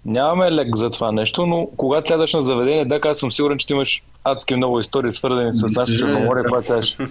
нямаме 0.05 0.53
лек 0.53 0.77
за 0.77 0.91
това 0.91 1.13
нещо, 1.13 1.47
но 1.47 1.69
когато 1.77 2.09
сядаш 2.09 2.35
на 2.35 2.43
заведение, 2.43 2.85
да, 2.85 3.01
аз 3.05 3.19
съм 3.19 3.33
сигурен, 3.33 3.59
че 3.59 3.67
ти 3.67 3.73
имаш 3.73 4.03
адски 4.25 4.57
много 4.57 4.81
истории, 4.81 5.13
свързани 5.13 5.53
с 5.53 5.63
нашето 5.63 5.99
Черноморие, 5.99 6.43
да. 6.43 6.49
когато 6.49 6.67
сядаш. 6.67 6.97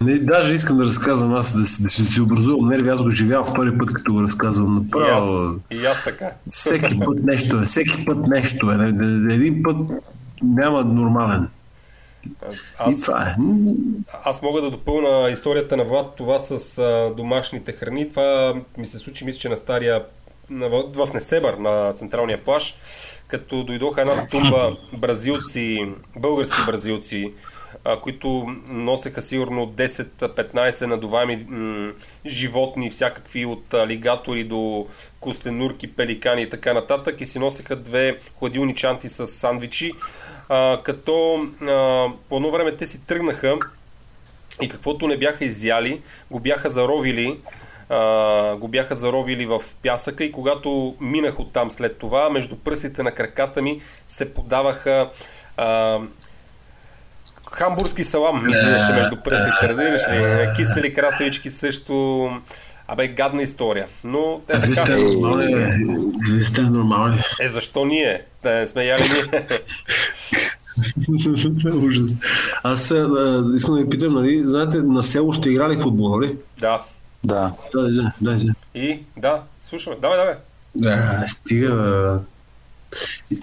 Не, 0.00 0.18
даже 0.18 0.52
искам 0.52 0.76
да 0.76 0.84
разказвам 0.84 1.34
аз, 1.34 1.56
да, 1.60 1.66
си- 1.66 1.82
да 1.82 1.88
си, 1.88 2.02
да 2.02 2.08
си 2.08 2.20
образувам 2.20 2.68
нерви. 2.68 2.88
Аз 2.88 3.02
го 3.02 3.10
живях 3.10 3.46
втори 3.46 3.78
път, 3.78 3.92
като 3.92 4.12
го 4.12 4.22
разказвам. 4.22 4.76
И 4.76 4.80
Направо. 4.84 5.18
аз, 5.18 5.52
и 5.70 5.86
аз 5.86 6.04
така. 6.04 6.26
Всеки 6.50 6.98
път 6.98 7.18
нещо 7.22 7.56
е. 7.56 7.62
Всеки 7.62 8.04
път 8.04 8.26
нещо 8.26 8.70
е. 8.70 8.74
Един 9.34 9.62
път 9.62 9.76
няма 10.42 10.84
нормален. 10.84 11.48
И 12.26 12.30
Аз, 12.78 13.00
това 13.00 13.22
е. 13.22 13.34
аз 14.24 14.42
мога 14.42 14.60
да 14.60 14.70
допълна 14.70 15.30
историята 15.30 15.76
на 15.76 15.84
Влад, 15.84 16.14
това 16.16 16.38
с 16.38 16.78
а, 16.78 17.14
домашните 17.16 17.72
храни. 17.72 18.08
Това 18.08 18.54
ми 18.78 18.86
се 18.86 18.98
случи, 18.98 19.24
мисля, 19.24 19.38
че 19.38 19.48
на 19.48 19.56
стария 19.56 20.04
в 20.50 21.08
Несебър, 21.14 21.54
на 21.54 21.92
централния 21.92 22.44
плаж, 22.44 22.74
като 23.26 23.64
дойдоха 23.64 24.00
една 24.00 24.26
тумба 24.26 24.76
бразилци, 24.92 25.92
български 26.16 26.56
бразилци, 26.66 27.32
а, 27.84 28.00
които 28.00 28.46
носеха 28.68 29.22
сигурно 29.22 29.66
10-15 29.66 30.86
надуваеми 30.86 31.46
животни, 32.26 32.90
всякакви 32.90 33.44
от 33.44 33.74
алигатори 33.74 34.44
до 34.44 34.86
костенурки, 35.20 35.92
пеликани 35.92 36.42
и 36.42 36.50
така 36.50 36.74
нататък. 36.74 37.20
И 37.20 37.26
си 37.26 37.38
носеха 37.38 37.76
две 37.76 38.18
хладилни 38.38 38.74
чанти 38.74 39.08
с 39.08 39.26
сандвичи, 39.26 39.92
а, 40.48 40.80
като 40.82 41.46
а, 41.62 42.08
по 42.28 42.36
едно 42.36 42.50
време 42.50 42.76
те 42.76 42.86
си 42.86 43.06
тръгнаха 43.06 43.58
и 44.62 44.68
каквото 44.68 45.08
не 45.08 45.16
бяха 45.16 45.44
изяли, 45.44 46.00
го 46.30 46.40
бяха 46.40 46.70
заровили 46.70 47.38
го 48.56 48.68
бяха 48.68 48.96
заровили 48.96 49.46
в 49.46 49.62
пясъка 49.82 50.24
и 50.24 50.32
когато 50.32 50.96
минах 51.00 51.40
оттам 51.40 51.70
след 51.70 51.98
това, 51.98 52.30
между 52.30 52.56
пръстите 52.56 53.02
на 53.02 53.12
краката 53.12 53.62
ми 53.62 53.80
се 54.06 54.34
подаваха 54.34 55.10
хамбургски 57.52 58.04
салам 58.04 58.44
ми 58.44 58.52
излизаше 58.52 58.92
между 58.92 59.16
пръстите, 59.16 59.68
разбираш 59.68 60.02
ли? 60.08 60.48
Кисели 60.56 60.94
краставички 60.94 61.50
също. 61.50 62.28
Абе, 62.88 63.08
гадна 63.08 63.42
история. 63.42 63.86
Но 64.04 64.40
те 64.46 64.58
Вие 64.58 64.74
така. 64.74 64.84
сте 64.84 64.96
нормални. 64.96 65.54
Вие 66.30 66.44
сте 66.44 66.62
нормални. 66.62 67.18
Е, 67.40 67.48
защо 67.48 67.84
ние? 67.84 68.22
Да 68.42 68.50
не 68.50 68.66
сме 68.66 68.84
яли 68.84 69.02
ние. 69.02 69.42
Ужас. 71.74 72.16
Аз 72.62 72.90
а, 72.90 73.44
искам 73.56 73.74
да 73.74 73.80
ви 73.82 73.88
питам, 73.88 74.14
нали, 74.14 74.42
знаете, 74.44 74.82
на 74.82 75.02
село 75.02 75.32
сте 75.32 75.50
играли 75.50 75.80
футбол, 75.80 76.16
нали? 76.18 76.36
да. 76.60 76.82
Да. 77.24 77.52
Да, 77.74 77.82
да, 77.82 78.12
да. 78.20 78.34
да. 78.34 78.54
И, 78.74 79.00
да, 79.16 79.40
слушаме. 79.60 79.96
Давай, 80.02 80.18
давай. 80.18 80.34
Да, 80.74 81.24
стига, 81.28 81.74
бе. 81.74 83.36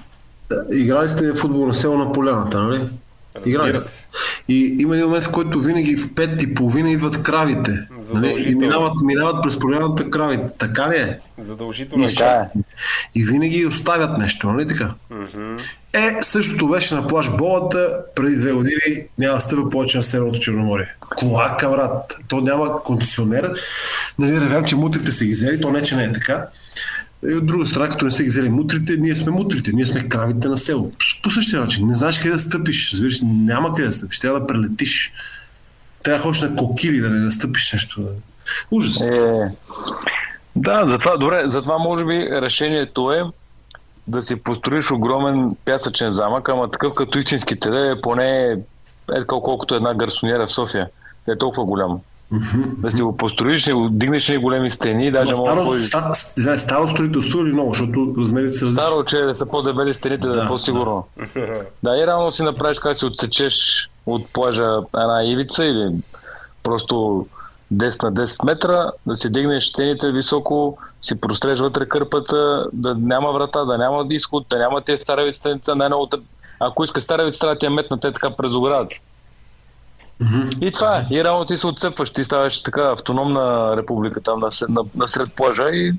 Играли 0.78 1.10
сте 1.10 1.34
футбол 1.34 1.68
на 1.68 1.76
село 1.76 1.98
на 1.98 2.12
поляната, 2.14 2.64
нали? 2.64 2.90
Се. 3.74 4.08
И 4.48 4.76
има 4.80 4.96
един 4.96 5.06
момент, 5.06 5.26
в 5.26 5.32
който 5.32 5.60
винаги 5.60 5.96
в 5.96 6.16
пет 6.16 6.44
и 6.44 6.56
половина 6.56 6.92
идват 6.92 7.24
кравите. 7.24 7.88
Нали? 8.14 8.46
И 8.48 8.56
минават, 8.56 8.94
минават 9.04 9.44
през 9.44 9.60
поляната 9.60 10.10
кравите. 10.10 10.44
Така 10.58 10.90
ли 10.90 10.96
е? 10.96 11.20
Задължително. 11.40 12.08
Така 12.08 12.26
е. 12.26 12.60
И 13.16 13.24
винаги 13.24 13.66
оставят 13.66 14.18
нещо, 14.18 14.52
нали 14.52 14.68
така? 14.68 14.94
Е, 15.94 16.12
същото 16.22 16.68
беше 16.68 16.96
на 16.96 17.08
плаж 17.08 17.30
Болата 17.30 17.98
преди 18.16 18.36
две 18.36 18.52
години. 18.52 18.80
Няма 19.18 19.36
да 19.36 19.42
стъпа 19.42 19.70
повече 19.70 19.98
на 19.98 20.04
Северното 20.04 20.40
Черноморие. 20.40 20.96
Клака, 21.18 21.70
брат. 21.70 22.14
То 22.28 22.42
няма 22.42 22.84
концесионер. 22.84 23.52
Нали, 24.20 24.42
ревям, 24.42 24.66
че 24.66 24.76
мутрите 24.76 25.12
са 25.12 25.26
ги 25.26 25.32
взели. 25.32 25.62
То 25.62 25.72
не, 25.72 25.84
че 25.84 25.96
не 25.96 26.04
е 26.04 26.14
така. 26.14 26.48
И 27.32 27.36
от 27.36 27.46
друга 27.46 27.66
страна, 27.66 27.90
като 27.90 28.06
не 28.06 28.12
са 28.12 28.24
ги 28.24 28.30
взели 28.30 28.50
мутрите, 28.50 28.98
ние 28.98 29.16
сме 29.16 29.32
мутрите. 29.32 29.72
Ние 29.74 29.86
сме 29.86 30.10
кравите 30.10 30.48
на 30.48 30.58
село. 30.58 30.92
По 31.24 31.30
същия 31.30 31.62
начин. 31.62 31.88
Не 31.88 31.94
знаеш 31.94 32.18
къде 32.18 32.30
да 32.30 32.40
стъпиш. 32.40 32.92
Разбираш, 32.94 33.20
няма 33.24 33.74
къде 33.74 33.88
да 33.88 33.92
стъпиш. 33.92 34.20
Трябва 34.20 34.40
да 34.40 34.48
прелетиш. 34.48 35.14
Трябва 36.04 36.18
да 36.18 36.24
ходиш 36.24 36.42
на 36.42 36.56
кокили, 36.56 37.00
да 37.00 37.10
не 37.10 37.20
да 37.20 37.32
стъпиш 37.32 37.74
нещо. 37.74 38.08
Ужас. 38.72 39.02
Е, 39.02 39.52
да, 40.56 40.86
затова, 40.90 41.18
добре, 41.18 41.44
затова 41.48 41.78
може 41.78 42.06
би 42.06 42.28
решението 42.42 43.12
е 43.12 43.24
да 44.08 44.22
си 44.24 44.36
построиш 44.36 44.92
огромен 44.92 45.56
пясъчен 45.66 46.12
замък, 46.12 46.50
ама 46.50 46.72
такъв 46.72 46.94
като 46.96 47.20
истинските 47.20 47.70
да 47.70 47.92
е 47.92 48.02
поне 48.02 48.52
е 48.52 49.26
колко- 49.28 49.44
колкото 49.46 49.76
една 49.76 49.94
гарсониера 49.94 50.48
в 50.48 50.52
София. 50.52 50.88
Е 51.28 51.38
толкова 51.38 51.66
голям. 51.66 52.00
Да 52.78 52.92
си 52.92 53.02
го 53.02 53.18
построиш, 53.18 53.66
да 53.66 53.76
го 53.76 53.90
дигнеш 53.92 54.30
ни 54.30 54.38
големи 54.38 54.72
стени, 54.72 55.12
даже 55.12 55.32
може 55.32 55.44
да 55.44 55.52
старо, 55.52 55.66
ходиш 55.66 55.88
ста, 55.88 56.10
ста, 56.10 56.58
старо 56.58 56.88
строителство 56.88 57.40
или 57.40 57.54
ново, 57.54 57.70
защото 57.70 58.16
размерите 58.18 58.52
са 58.52 58.66
различни. 58.66 58.86
старо, 58.86 59.04
че 59.04 59.18
да 59.18 59.36
са 59.36 59.46
по-дебели 59.46 59.94
стените, 59.94 60.28
да, 60.28 60.34
Да, 60.34 60.44
е 60.44 60.48
по-сигурно. 60.48 61.08
Да. 61.84 61.98
и 61.98 62.08
реално 62.08 62.32
си 62.32 62.44
направиш 62.44 62.80
как 62.80 62.98
си 62.98 63.06
отсечеш 63.06 63.90
от 64.06 64.34
плажа 64.34 64.78
една 64.98 65.24
ивица 65.24 65.66
или 65.66 65.92
просто 66.64 67.26
10 67.74 68.04
на 68.04 68.14
10 68.14 68.46
метра, 68.46 68.92
да 69.06 69.18
си 69.18 69.30
дигнеш 69.30 69.66
стените 69.66 70.12
високо, 70.12 70.78
си 71.02 71.22
простреш 71.22 71.60
вътре 71.60 71.86
кърпата, 71.86 72.66
да 72.74 72.96
няма 72.96 73.32
врата, 73.32 73.66
да 73.66 73.78
няма 73.78 74.06
изход, 74.10 74.46
да 74.50 74.58
няма 74.58 74.82
тези 74.82 75.04
старевици 75.04 75.40
стените, 75.40 75.76
най-новата. 75.76 76.18
Ако 76.60 76.84
искаш 76.84 77.04
старевици, 77.04 77.40
трябва 77.40 77.56
да 77.56 77.60
ти 77.60 77.66
я 77.66 77.72
метна 77.72 78.00
те 78.00 78.12
така 78.12 78.30
през 78.38 78.54
оградата. 78.54 78.96
И 80.62 80.72
това 80.72 80.98
е. 80.98 81.08
И 81.12 81.24
реално 81.24 81.46
ти 81.46 81.58
се 81.58 81.68
отцепваш, 81.68 82.12
ти 82.12 82.24
ставаш 82.24 82.62
така 82.62 82.82
автономна 82.82 83.74
република 83.78 84.22
там 84.22 84.40
насред, 84.40 84.70
на, 84.70 84.82
насред 84.96 85.34
плажа 85.34 85.64
и 85.64 85.94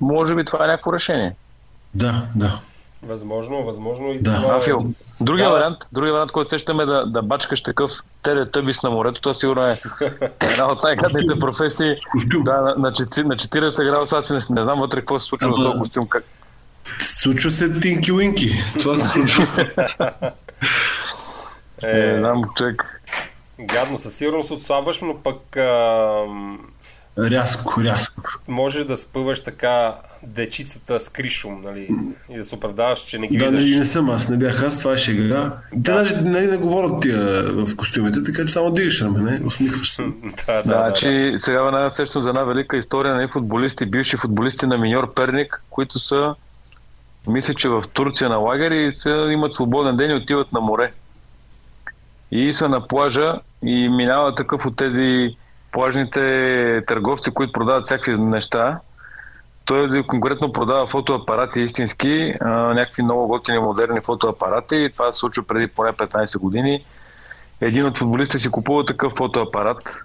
може 0.00 0.34
би 0.34 0.44
това 0.44 0.64
е 0.64 0.68
някакво 0.68 0.92
решение. 0.92 1.34
Да, 1.94 2.22
да. 2.36 2.50
Възможно, 3.02 3.64
възможно 3.64 4.06
и 4.08 4.18
Да. 4.18 4.34
това 4.36 4.54
е- 4.54 4.58
Афил. 4.58 4.78
Другия 5.20 5.48
Да. 5.48 5.54
вариант, 5.54 5.76
другия 5.92 6.12
вариант, 6.12 6.32
който 6.32 6.50
сещаме 6.50 6.84
да, 6.84 7.06
да 7.06 7.22
бачкаш 7.22 7.62
такъв 7.62 7.90
телетъбис 8.22 8.82
на 8.82 8.90
морето, 8.90 9.20
това 9.20 9.34
сигурно 9.34 9.62
е 9.62 9.76
една 10.42 10.66
от 10.66 10.82
най-гадните 10.82 11.38
професии. 11.40 11.94
Да, 12.34 12.52
на, 12.52 12.74
на, 12.78 12.92
чети- 12.92 13.24
на 13.24 13.36
40 13.36 13.50
градуса 13.84 14.16
аз 14.16 14.30
не, 14.30 14.36
не 14.50 14.62
знам 14.62 14.80
вътре 14.80 15.00
какво 15.00 15.18
се 15.18 15.26
случва 15.26 15.48
на 15.48 15.56
този 15.56 15.78
костюм. 15.78 16.08
Как... 16.08 16.24
Случва 17.00 17.50
се 17.50 17.80
Тинки 17.80 18.12
Уинки. 18.12 18.48
Това 18.80 18.96
се 18.96 19.08
случва. 19.08 19.46
Не 21.82 22.10
е, 22.10 22.18
знам, 22.18 22.42
човек. 22.56 22.99
Гадно 23.60 23.98
със 23.98 24.14
сигурност 24.14 24.50
отслабваш, 24.50 25.00
но 25.00 25.18
пък 25.22 25.56
а, 25.56 26.24
рязко, 27.18 27.84
рязко. 27.84 28.22
можеш 28.48 28.84
да 28.84 28.96
спъваш 28.96 29.40
така 29.40 29.94
дечицата 30.22 31.00
с 31.00 31.08
кришум, 31.08 31.60
нали? 31.64 31.88
И 32.30 32.36
да 32.36 32.44
се 32.44 32.54
оправдаваш, 32.54 33.00
че 33.00 33.18
не 33.18 33.28
ги 33.28 33.36
Да, 33.38 33.44
виждаш. 33.44 33.70
не, 33.70 33.78
не 33.78 33.84
съм 33.84 34.10
аз, 34.10 34.28
не 34.28 34.36
бях 34.36 34.62
аз, 34.62 34.78
това 34.78 34.92
е 34.94 34.98
шега. 34.98 35.52
Те 35.70 35.76
даже 35.76 36.16
нали, 36.16 36.46
не 36.46 36.56
говорят 36.56 37.00
тия 37.00 37.42
в 37.44 37.76
костюмите, 37.76 38.22
така 38.22 38.46
че 38.46 38.52
само 38.52 38.70
дигаш 38.70 39.02
рамене, 39.02 39.40
усмихваш 39.44 39.90
се. 39.92 40.02
да, 40.02 40.10
да, 40.46 40.62
да, 40.62 40.62
да. 40.62 40.78
Значи, 40.78 41.34
сега 41.36 41.62
веднага 41.62 41.90
сещам 41.90 42.22
за 42.22 42.28
една 42.28 42.42
велика 42.42 42.76
история 42.76 43.14
на 43.14 43.28
футболисти, 43.28 43.86
бивши 43.86 44.16
футболисти 44.16 44.66
на 44.66 44.78
миньор 44.78 45.14
Перник, 45.14 45.62
които 45.70 45.98
са, 45.98 46.34
мисля, 47.26 47.54
че 47.54 47.68
в 47.68 47.82
Турция 47.92 48.28
на 48.28 48.36
лагери 48.36 48.86
и 48.86 48.92
са, 48.92 49.10
имат 49.10 49.54
свободен 49.54 49.96
ден 49.96 50.10
и 50.10 50.14
отиват 50.14 50.52
на 50.52 50.60
море. 50.60 50.92
И 52.32 52.52
са 52.52 52.68
на 52.68 52.86
плажа 52.86 53.34
и 53.64 53.88
минава 53.88 54.34
такъв 54.34 54.66
от 54.66 54.76
тези 54.76 55.36
плажните 55.72 56.82
търговци, 56.86 57.30
които 57.30 57.52
продават 57.52 57.84
всякакви 57.84 58.22
неща. 58.22 58.80
Той 59.64 60.02
конкретно 60.06 60.52
продава 60.52 60.86
фотоапарати 60.86 61.60
истински, 61.60 62.34
а, 62.40 62.48
някакви 62.50 63.02
много 63.02 63.26
готини 63.26 63.58
модерни 63.58 64.00
фотоапарати 64.00 64.76
и 64.76 64.92
това 64.92 65.12
се 65.12 65.18
случва 65.18 65.42
преди 65.42 65.66
поне 65.66 65.92
15 65.92 66.38
години. 66.38 66.84
Един 67.60 67.86
от 67.86 67.98
футболистите 67.98 68.38
си 68.38 68.50
купува 68.50 68.84
такъв 68.84 69.12
фотоапарат 69.12 69.96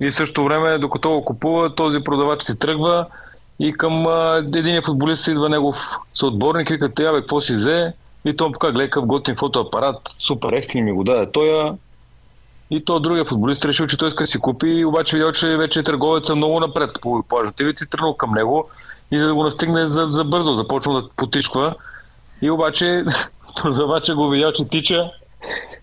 и 0.00 0.10
в 0.10 0.14
същото 0.14 0.44
време, 0.44 0.78
докато 0.78 1.10
го 1.10 1.24
купува, 1.24 1.74
този 1.74 2.00
продавач 2.00 2.42
си 2.42 2.58
тръгва 2.58 3.06
и 3.58 3.72
към 3.72 4.06
а, 4.06 4.36
един 4.54 4.82
футболист 4.82 5.26
идва 5.26 5.48
негов 5.48 5.90
съотборник 6.14 6.70
и 6.70 6.72
вика, 6.72 6.94
«Те, 6.94 7.02
бе, 7.12 7.20
какво 7.20 7.40
си 7.40 7.54
взе? 7.54 7.92
И 8.24 8.36
той 8.36 8.46
му 8.46 8.52
показва, 8.52 8.72
гледай 8.72 8.86
какъв 8.86 9.06
готин 9.06 9.36
фотоапарат, 9.36 9.96
супер 10.18 10.52
ефтин 10.52 10.84
ми 10.84 10.92
го 10.92 11.04
даде 11.04 11.32
той. 11.32 11.72
И 12.70 12.84
то 12.84 13.00
другия 13.00 13.24
футболист 13.24 13.64
решил, 13.64 13.86
че 13.86 13.98
той 13.98 14.08
иска 14.08 14.22
да 14.22 14.26
си 14.26 14.38
купи, 14.38 14.84
обаче 14.84 15.16
видял, 15.16 15.32
че 15.32 15.56
вече 15.56 15.82
търговеца 15.82 16.36
много 16.36 16.60
напред 16.60 16.90
по 17.00 17.22
плажната 17.28 17.62
ивица 17.62 17.84
и 17.84 17.88
тръгнал 17.88 18.14
към 18.14 18.34
него 18.34 18.68
и 19.10 19.18
за 19.18 19.26
да 19.26 19.34
го 19.34 19.42
настигне 19.42 19.86
за, 19.86 20.06
за 20.10 20.24
започнал 20.54 21.00
да 21.00 21.08
потичква. 21.16 21.74
И 22.42 22.50
обаче 22.50 23.04
продавача 23.62 24.14
го 24.14 24.28
видял, 24.28 24.52
че 24.52 24.68
тича 24.68 25.10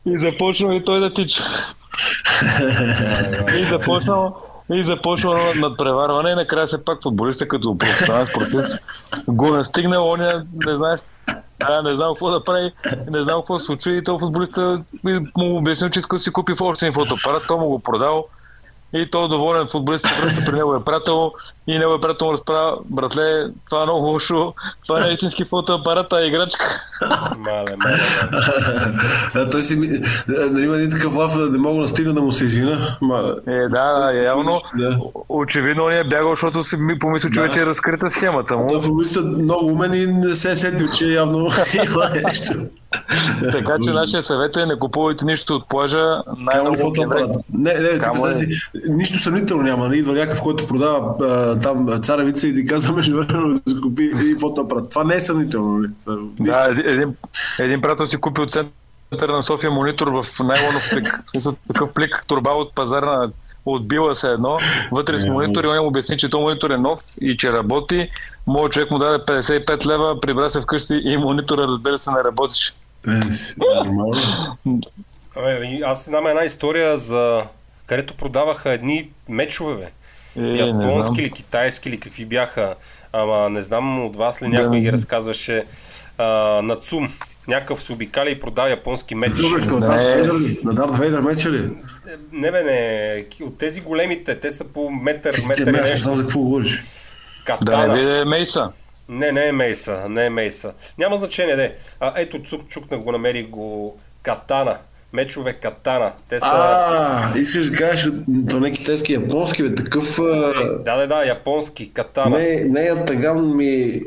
и 0.06 0.17
започнал 0.17 0.71
и 0.71 0.84
той 0.84 1.00
да 1.00 1.13
тича. 1.13 1.43
и 3.60 3.63
започнал 3.63 4.45
и 4.74 4.84
започва 4.84 5.39
надпреварване 5.62 6.30
и 6.30 6.36
накрая 6.36 6.67
се 6.67 6.86
пак 6.86 7.04
футболиста 7.04 7.48
като 7.48 7.78
професионален 7.78 8.26
спортист 8.26 8.84
го 9.28 9.48
настигнал, 9.48 10.10
оня 10.10 10.45
не 10.65 10.76
знаеш 10.76 11.02
да, 11.60 11.82
не 11.82 11.96
знам 11.96 12.13
какво 12.13 12.32
да 12.32 12.44
прави, 12.44 12.72
не 13.10 13.22
знам 13.22 13.41
какво 13.41 13.60
се 13.60 13.65
случи 13.65 13.91
и 13.91 14.04
то 14.04 14.20
футболиста 14.20 14.84
му 15.38 15.58
обяснил, 15.58 15.89
че 15.89 16.00
иска 16.00 16.15
да 16.15 16.20
си 16.20 16.32
купи 16.32 16.54
още 16.62 16.91
фотоапарат, 16.91 17.44
то 17.48 17.58
му 17.58 17.68
го 17.68 17.80
продал 17.80 18.26
и 18.94 19.10
то 19.10 19.28
доволен. 19.28 19.68
Футболист 19.68 20.08
се 20.08 20.22
връща 20.22 20.52
при 20.52 20.58
него 20.58 20.76
е 20.76 20.84
прател 20.84 21.32
и 21.67 21.80
него 21.80 22.01
прател 22.01 22.28
му 22.28 22.34
разправя, 22.34 22.78
братле, 22.86 23.47
това 23.69 23.82
е 23.82 23.86
много 23.86 24.06
лошо, 24.06 24.54
това 24.88 24.99
не 24.99 25.10
е 25.10 25.13
истински 25.13 25.45
фотоапарат, 25.45 26.13
а 26.13 26.21
е 26.21 26.28
играчка. 26.28 26.65
Мале, 27.01 27.36
мале, 27.38 27.75
мале. 27.84 27.97
Да, 29.34 29.49
той 29.49 29.62
си 29.62 29.75
ми... 29.75 29.88
да, 30.28 30.49
да 30.49 30.62
има 30.62 30.75
един 30.75 30.89
такъв 30.89 31.17
лав, 31.17 31.38
да 31.38 31.49
не 31.49 31.58
мога 31.58 31.82
да 31.82 31.88
стигна 31.88 32.13
да 32.13 32.21
му 32.21 32.32
се 32.32 32.45
извина. 32.45 32.78
Ма... 33.01 33.36
Е, 33.47 33.67
да, 33.67 34.12
явно, 34.23 34.62
Да. 34.78 34.99
очевидно 35.30 35.84
он 35.84 35.91
е 35.91 36.04
бягал, 36.04 36.30
защото 36.30 36.63
си 36.63 36.78
ми 36.78 36.99
помисли, 36.99 37.30
че 37.32 37.39
Да. 37.39 37.41
вече 37.41 37.60
е 37.60 37.65
разкрита 37.65 38.10
схемата 38.10 38.58
му. 38.58 38.67
Да, 38.73 38.82
футболистът 38.82 39.25
много 39.25 39.65
умен 39.65 39.93
и 39.93 40.08
не 40.08 40.36
се 40.36 40.51
е 40.51 40.56
сетил, 40.56 40.88
че 40.91 41.06
явно 41.06 41.38
има 41.86 42.10
нещо. 42.25 42.54
Така 43.51 43.75
че 43.84 43.89
нашия 43.89 44.23
съвет 44.23 44.58
е 44.58 44.65
не 44.65 44.80
купувайте 44.80 45.25
нищо 45.25 45.56
от 45.56 45.69
плажа. 45.69 46.21
Най-много 46.38 46.78
фотоапарат? 46.78 47.32
Не, 47.54 47.73
не, 47.73 48.34
си, 48.34 48.69
нищо 48.89 49.17
съмнително 49.17 49.63
няма. 49.63 49.88
Нали? 49.88 49.97
Идва 49.97 50.13
някакъв, 50.13 50.41
който 50.41 50.67
продава 50.67 51.15
там 51.60 52.02
царевица 52.02 52.48
и 52.48 52.56
ти 52.56 52.65
казва 52.65 52.94
между 52.94 53.18
време 53.18 53.54
да 53.54 53.72
си 53.72 53.82
купи 53.82 54.04
и 54.04 54.36
фотоапарат. 54.39 54.89
Това 54.89 55.04
не 55.04 55.15
е 55.15 55.20
съмнително. 55.20 55.78
Нали? 55.78 56.20
Да, 56.39 56.68
един, 56.70 57.15
един, 57.60 57.82
приятел 57.82 58.06
си 58.06 58.18
купи 58.18 58.41
от 58.41 58.52
центъра 58.52 59.34
на 59.34 59.44
София 59.44 59.72
монитор 59.72 60.08
в 60.08 60.26
найлонов 60.39 60.89
плик. 60.91 61.24
Такъв 61.68 61.94
плик, 61.94 62.24
турба 62.28 62.50
от 62.50 62.76
пазарна 62.76 63.32
отбила 63.65 64.15
се 64.15 64.28
едно, 64.28 64.58
вътре 64.91 65.20
с 65.20 65.24
Е, 65.24 65.32
монитор 65.32 65.63
и 65.63 65.68
он 65.68 65.78
му 65.78 65.88
обясни, 65.88 66.18
че 66.18 66.30
то 66.30 66.39
монитор 66.39 66.70
е 66.70 66.78
нов 66.78 67.04
и 67.22 67.38
че 67.38 67.52
работи. 67.52 68.10
Моят 68.48 68.72
човек 68.72 68.91
му 68.91 68.98
даде 68.98 69.18
55 69.18 69.86
лева, 69.86 70.22
прибра 70.22 70.50
се 70.50 70.62
вкъщи 70.62 71.02
и 71.04 71.18
монитора, 71.18 71.68
разбира 71.68 71.98
се, 71.98 72.12
не 72.12 72.24
работеше. 72.24 72.74
Е, 75.38 75.63
и 75.63 75.82
аз 75.82 76.06
знам 76.06 76.28
една 76.28 76.44
история 76.44 76.98
за 76.98 77.44
където 77.86 78.13
продаваха 78.13 78.72
едни 78.72 79.10
мечове, 79.30 79.76
бе. 79.76 79.88
Е, 80.38 80.41
не 80.41 80.58
Японски 80.58 81.21
или 81.21 81.32
китайски 81.32 81.89
или 81.89 82.00
какви 82.00 82.26
бяха. 82.26 82.76
Ама 83.13 83.50
не 83.50 83.62
знам 83.62 84.06
от 84.06 84.15
вас 84.15 84.41
ли 84.41 84.48
някой 84.48 84.78
Да. 84.78 84.82
ги 84.82 84.91
разказваше. 84.91 85.63
А, 86.17 86.26
на 86.62 86.76
ЦУМ. 86.76 87.10
Някакъв 87.48 87.84
се 87.84 87.93
обикаля 87.93 88.30
и 88.30 88.39
продава 88.39 88.69
японски 88.69 89.15
меч. 89.15 89.32
Добре, 89.32 89.65
на 89.65 89.80
Не. 89.98 90.15
Дарт 90.63 90.63
на 90.63 90.98
Вейдър 90.98 91.21
меча 91.21 91.50
ли? 91.50 91.69
Не 92.32 92.52
бе, 92.52 92.63
не. 92.63 93.45
От 93.45 93.58
тези 93.58 93.82
големите, 93.82 94.39
те 94.39 94.52
са 94.52 94.63
по 94.63 94.89
метър, 94.89 95.36
метър 95.48 95.62
и 95.62 95.71
не 95.71 95.82
нещо. 95.82 95.98
знам 95.98 96.15
за 96.15 96.21
какво 96.21 96.39
говориш. 96.39 96.82
Да 96.82 97.43
Катана. 97.45 97.93
не 97.93 98.00
виде 98.00 98.26
Мейса. 98.26 98.71
Не, 99.10 99.32
не 99.32 99.48
е 99.48 99.52
Мейса, 99.52 100.02
не 100.10 100.26
е 100.26 100.30
Мейса. 100.30 100.74
Няма 100.98 101.17
значение, 101.17 101.56
де. 101.56 101.76
А, 102.00 102.13
ето, 102.17 102.43
цук, 102.43 102.67
чукнах 102.67 103.00
го, 103.00 103.12
намерих 103.12 103.48
го. 103.48 103.98
Катана. 104.24 104.78
Мечове 105.15 105.54
Катана. 105.54 106.12
Те 106.30 106.39
са... 106.39 106.45
А, 106.47 107.39
искаш 107.39 107.65
да 107.65 107.78
кажеш, 107.78 108.12
то 108.49 108.60
не 108.60 108.67
е 108.67 108.71
китайски, 108.71 109.13
японски, 109.13 109.63
бе, 109.63 109.75
такъв... 109.75 110.19
а, 110.19 110.54
Да, 110.80 110.97
да, 110.97 111.08
да, 111.08 111.23
японски. 111.23 111.93
Катана. 111.93 112.38
Не, 112.38 112.43
Не, 112.45 112.63
не 112.63 112.82
ятаган 112.82 113.58
ми... 113.58 114.01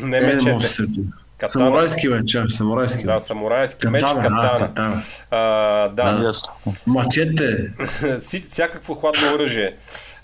не 0.00 0.16
Е, 0.16 0.20
да 0.20 0.26
мечете. 0.26 0.60
сетя. 0.60 1.00
Катана. 1.38 1.64
Самурайски 1.64 2.08
чак, 2.26 2.52
самурайски. 2.52 3.04
Да, 3.04 3.20
самурайски 3.20 3.86
меч 3.86 4.02
Катана, 4.02 4.20
а, 4.38 4.50
Катана. 4.50 4.58
катана. 4.68 4.96
А, 5.30 5.88
да. 5.88 6.24
Ясно. 6.26 6.48
Мачете. 6.86 7.72
Всякакво 8.48 8.94
хладно 8.94 9.34
оръжие. 9.34 9.74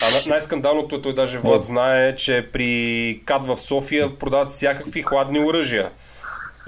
А 0.01 0.11
най- 0.11 0.21
най-скандалното 0.27 0.95
е, 0.95 1.01
той 1.01 1.13
даже 1.13 1.37
Влад 1.37 1.61
знае, 1.61 2.15
че 2.15 2.47
при 2.53 3.21
КАД 3.25 3.45
в 3.45 3.57
София 3.57 4.17
продават 4.19 4.49
всякакви 4.49 5.01
хладни 5.01 5.39
оръжия. 5.39 5.89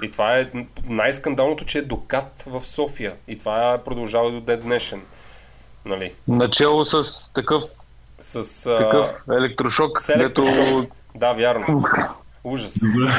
И 0.02 0.10
това 0.10 0.38
е 0.38 0.50
най-скандалното, 0.86 1.64
че 1.64 1.78
е 1.78 1.82
до 1.82 1.96
КАД 1.96 2.42
в 2.46 2.64
София. 2.66 3.14
И 3.28 3.36
това 3.36 3.78
продължава 3.84 4.30
до 4.30 4.40
ден 4.40 4.60
днешен. 4.60 5.00
Нали? 5.84 6.12
Начало 6.28 6.84
с 6.84 7.32
такъв, 7.32 7.62
С... 8.20 8.66
А... 8.66 8.78
такъв 8.78 9.08
електрошок, 9.38 10.00
с 10.00 10.06
дето... 10.06 10.20
електрошок. 10.20 10.92
Да, 11.14 11.32
вярно. 11.32 11.84
Ужас. 12.44 12.80
Добре. 12.94 13.12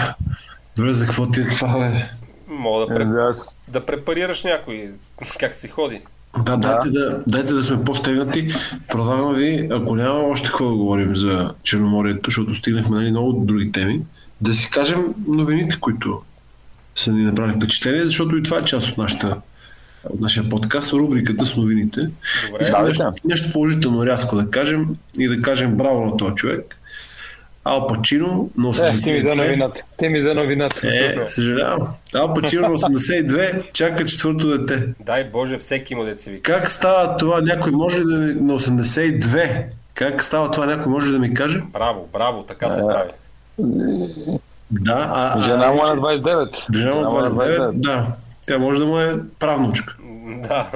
Добре, 0.77 0.93
за 0.93 1.05
какво 1.05 1.31
ти 1.31 1.39
е 1.39 1.49
това, 1.49 1.77
бе? 1.79 2.05
Мога 2.47 2.85
да, 2.85 2.93
Е, 2.93 2.95
пре... 2.95 3.05
да, 3.05 3.21
аз- 3.29 3.55
да 3.67 3.85
препарираш 3.85 4.43
някой. 4.43 4.91
Как 5.39 5.53
си 5.53 5.67
ходи. 5.67 6.01
Да, 6.43 6.57
дайте 6.57 6.89
да, 6.89 7.23
дайте 7.27 7.53
да 7.53 7.63
сме 7.63 7.83
по-стегнати. 7.85 8.47
Продавам 8.89 9.33
ви, 9.35 9.67
ако 9.71 9.95
няма 9.95 10.19
още 10.19 10.47
какво 10.47 10.69
да 10.69 10.75
говорим 10.75 11.15
за 11.15 11.53
Черноморието, 11.63 12.21
защото 12.29 12.55
стигнахме 12.55 12.95
нали, 12.97 13.11
много 13.11 13.33
други 13.33 13.71
теми, 13.71 14.01
да 14.41 14.53
си 14.53 14.69
кажем 14.69 15.05
новините, 15.27 15.79
които 15.79 16.21
са 16.97 17.11
ни 17.11 17.23
направили 17.23 17.55
впечатление, 17.55 18.03
защото 18.03 18.37
и 18.37 18.43
това 18.43 18.57
е 18.57 18.65
част 18.65 18.89
от 18.89 18.97
нашата 18.97 19.41
от 20.09 20.19
нашия 20.21 20.49
подкаст, 20.49 20.93
рубриката 20.93 21.45
с 21.45 21.57
новините. 21.57 22.01
Добре. 22.01 22.57
Искам 22.61 22.81
Да, 22.81 22.87
нещо, 22.87 23.03
да. 23.03 23.13
нещо 23.25 23.53
положително 23.53 24.05
рязко 24.05 24.35
да 24.35 24.49
кажем 24.49 24.87
и 25.19 25.27
да 25.27 25.41
кажем 25.41 25.75
браво 25.75 26.05
на 26.05 26.17
този 26.17 26.35
човек. 26.35 26.77
Ал 27.63 27.87
Пачино 27.87 28.49
на 28.57 28.69
Е, 28.69 28.73
ти 28.73 29.11
ми 29.11 29.19
за 29.21 29.27
82. 29.27 29.35
новината. 29.35 29.81
Ти 29.97 30.07
ми 30.07 30.21
за 30.21 30.33
новината. 30.33 30.87
Е, 30.87 31.27
съжалявам. 31.27 31.87
Ал 32.15 32.33
Пачино 32.33 32.61
на 32.61 32.69
82 32.69 33.71
чака 33.73 34.05
четвърто 34.05 34.57
дете. 34.57 34.87
Дай 35.05 35.23
Боже, 35.23 35.57
всеки 35.57 35.95
му 35.95 36.03
деца 36.03 36.31
вика. 36.31 36.53
Как 36.53 36.69
става 36.69 37.17
това? 37.17 37.41
Някой 37.41 37.71
може 37.71 38.01
да 38.03 38.17
ми... 38.17 38.33
На 38.33 38.59
82. 38.59 39.63
Как 39.93 40.23
става 40.23 40.51
това? 40.51 40.65
Някой 40.65 40.91
може 40.91 41.11
да 41.11 41.19
ми 41.19 41.33
каже? 41.33 41.61
Браво, 41.73 42.09
браво, 42.13 42.43
така 42.43 42.69
се 42.69 42.81
прави. 42.81 43.09
Да, 44.71 45.07
а... 45.09 45.39
а- 45.39 45.41
Жена 45.41 45.67
му 45.67 45.81
е 45.85 45.95
на 45.95 46.01
29. 46.01 46.75
Жена 46.77 46.93
му 46.93 46.99
е 46.99 47.01
е 47.01 47.03
на 47.03 47.29
29, 47.29 47.71
да. 47.73 48.05
Тя 48.47 48.59
може 48.59 48.79
да 48.79 48.85
му 48.85 48.97
е 48.97 49.15
правнучка. 49.39 49.95
Да. 50.27 50.67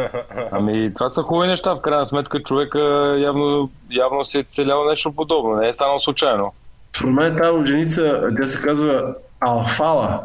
Ами, 0.51 0.93
това 0.93 1.09
са 1.09 1.21
хубави 1.21 1.47
неща. 1.47 1.73
В 1.73 1.81
крайна 1.81 2.07
сметка 2.07 2.43
човека 2.43 2.79
явно, 3.17 3.69
явно 3.89 4.25
си 4.25 4.37
е 4.37 4.45
целял 4.55 4.85
нещо 4.85 5.11
подобно. 5.11 5.55
Не 5.55 5.69
е 5.69 5.73
станало 5.73 5.99
случайно. 5.99 6.53
Според 6.97 7.13
мен 7.13 7.37
тази 7.37 7.65
женица, 7.71 8.29
тя 8.41 8.47
се 8.47 8.61
казва 8.61 9.15
Алфала. 9.39 10.19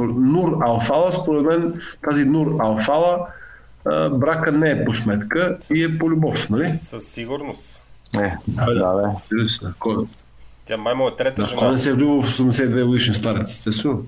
Нур 0.00 0.58
Алфала, 0.66 1.12
според 1.12 1.42
мен 1.42 1.80
тази 2.04 2.24
Нур 2.24 2.56
Алфала 2.60 3.26
брака 4.10 4.52
не 4.52 4.70
е 4.70 4.84
по 4.84 4.94
сметка 4.94 5.56
и 5.74 5.84
е 5.84 5.98
по 6.00 6.10
любов, 6.10 6.50
нали? 6.50 6.64
Със 6.64 7.04
сигурност. 7.04 7.82
Не, 8.16 8.38
Да, 8.48 8.66
бе. 8.66 8.74
да, 8.74 9.12
Тя 10.66 10.76
май 10.76 10.94
му 10.94 11.08
е 11.08 11.16
трета 11.16 11.42
да, 11.42 11.48
жена. 11.48 11.58
кой 11.58 11.70
не 11.70 11.78
се 11.78 11.90
е 11.90 11.92
влюбил 11.92 12.20
в 12.20 12.26
82 12.26 12.84
годишен 12.84 13.14
старец, 13.14 13.50
естествено. 13.50 14.02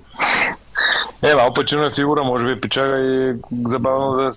Е, 1.23 1.29
Ал 1.29 1.53
Пачино 1.55 1.85
е 1.85 1.91
фигура, 1.95 2.23
може 2.23 2.45
би 2.45 2.61
печага 2.61 2.99
и 2.99 3.35
забавно 3.67 4.11
да, 4.13 4.29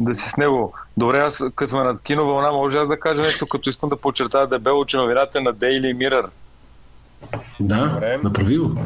да 0.00 0.14
си 0.14 0.28
с 0.30 0.36
него. 0.36 0.74
Добре, 0.96 1.18
аз 1.18 1.42
като 1.54 1.70
сме 1.70 1.82
над 1.82 2.02
кино 2.02 2.26
вълна, 2.26 2.52
може 2.52 2.78
аз 2.78 2.88
да 2.88 3.00
кажа 3.00 3.22
нещо, 3.22 3.46
като 3.46 3.70
искам 3.70 3.88
да 3.88 3.96
подчертая 3.96 4.46
дебело, 4.46 4.84
че 4.84 4.96
новината 4.96 5.38
е 5.38 5.42
на 5.42 5.54
Daily 5.54 5.96
Mirror. 5.96 6.26
Да, 7.60 7.86
Добре. 7.88 8.18
направи 8.24 8.58
го. 8.58 8.80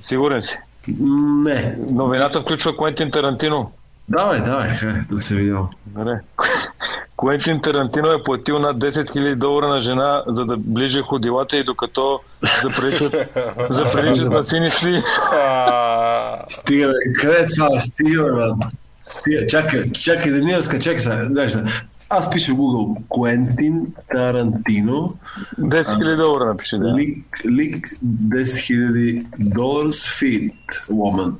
Сигурен 0.00 0.42
си. 0.42 0.58
Не. 1.44 1.76
Новината 1.92 2.40
включва 2.42 2.76
Куентин 2.76 3.10
Тарантино. 3.10 3.72
Давай, 4.08 4.40
давай, 4.40 4.68
хай, 4.68 4.92
да 5.10 5.20
се 5.20 5.34
видим. 5.34 5.58
Добре. 5.86 6.20
Куентин 7.16 7.60
Тарантино 7.60 8.08
е 8.08 8.22
платил 8.22 8.58
над 8.58 8.78
10 8.78 8.90
000 8.90 9.34
долара 9.34 9.68
на 9.68 9.82
жена, 9.82 10.22
за 10.26 10.44
да 10.44 10.56
ближе 10.56 11.02
ходилата 11.02 11.56
и 11.56 11.64
докато 11.64 12.20
заприличат, 12.62 13.12
заприличат 13.70 14.30
на 14.30 14.44
сини 14.44 14.70
сли. 14.70 15.02
А, 15.32 16.42
Стига, 16.48 16.92
къде 17.20 17.36
е 17.36 17.46
това? 17.46 17.80
Стига, 17.80 18.22
бе, 18.24 18.30
брат. 18.30 18.56
Стига, 19.08 19.46
чакай, 19.46 19.92
чакай 19.92 20.32
да 20.32 20.40
ни 20.40 20.56
разка, 20.56 20.78
чакай 20.78 20.98
сега. 20.98 21.28
Дай 21.30 21.48
сега. 21.48 21.64
Аз 22.10 22.30
пиша 22.30 22.52
в 22.52 22.56
Google 22.56 23.02
Куентин 23.08 23.86
Тарантино, 24.12 25.16
10 25.60 25.82
000 25.82 26.16
долара 26.16 26.44
напиши, 26.44 26.78
да. 26.78 26.94
лик, 26.94 27.40
лик 27.44 27.86
10 27.86 28.44
000 28.44 29.26
долара 29.38 29.88
feed 29.88 30.54
woman. 30.90 31.32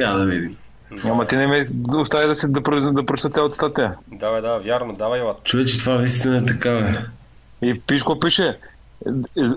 Я 0.00 0.12
да 0.12 0.26
видим. 0.26 0.56
Ама 1.04 1.26
ти 1.26 1.36
не 1.36 1.46
ме 1.46 1.66
остави 1.88 2.26
да, 2.26 2.36
си, 2.36 2.46
да, 2.48 2.60
про- 2.60 2.92
да 2.92 3.06
прочета 3.06 3.30
цялата 3.30 3.54
статия. 3.54 3.94
да, 4.12 4.32
бе, 4.32 4.40
да, 4.40 4.58
вярно, 4.58 4.92
давай, 4.92 5.20
Лад. 5.20 5.44
Човече, 5.44 5.78
това 5.78 5.94
наистина 5.94 6.36
е 6.36 6.44
така, 6.46 6.70
бе. 6.70 6.98
И 7.68 7.80
пиш 7.80 8.02
какво 8.02 8.20
пише. 8.20 8.58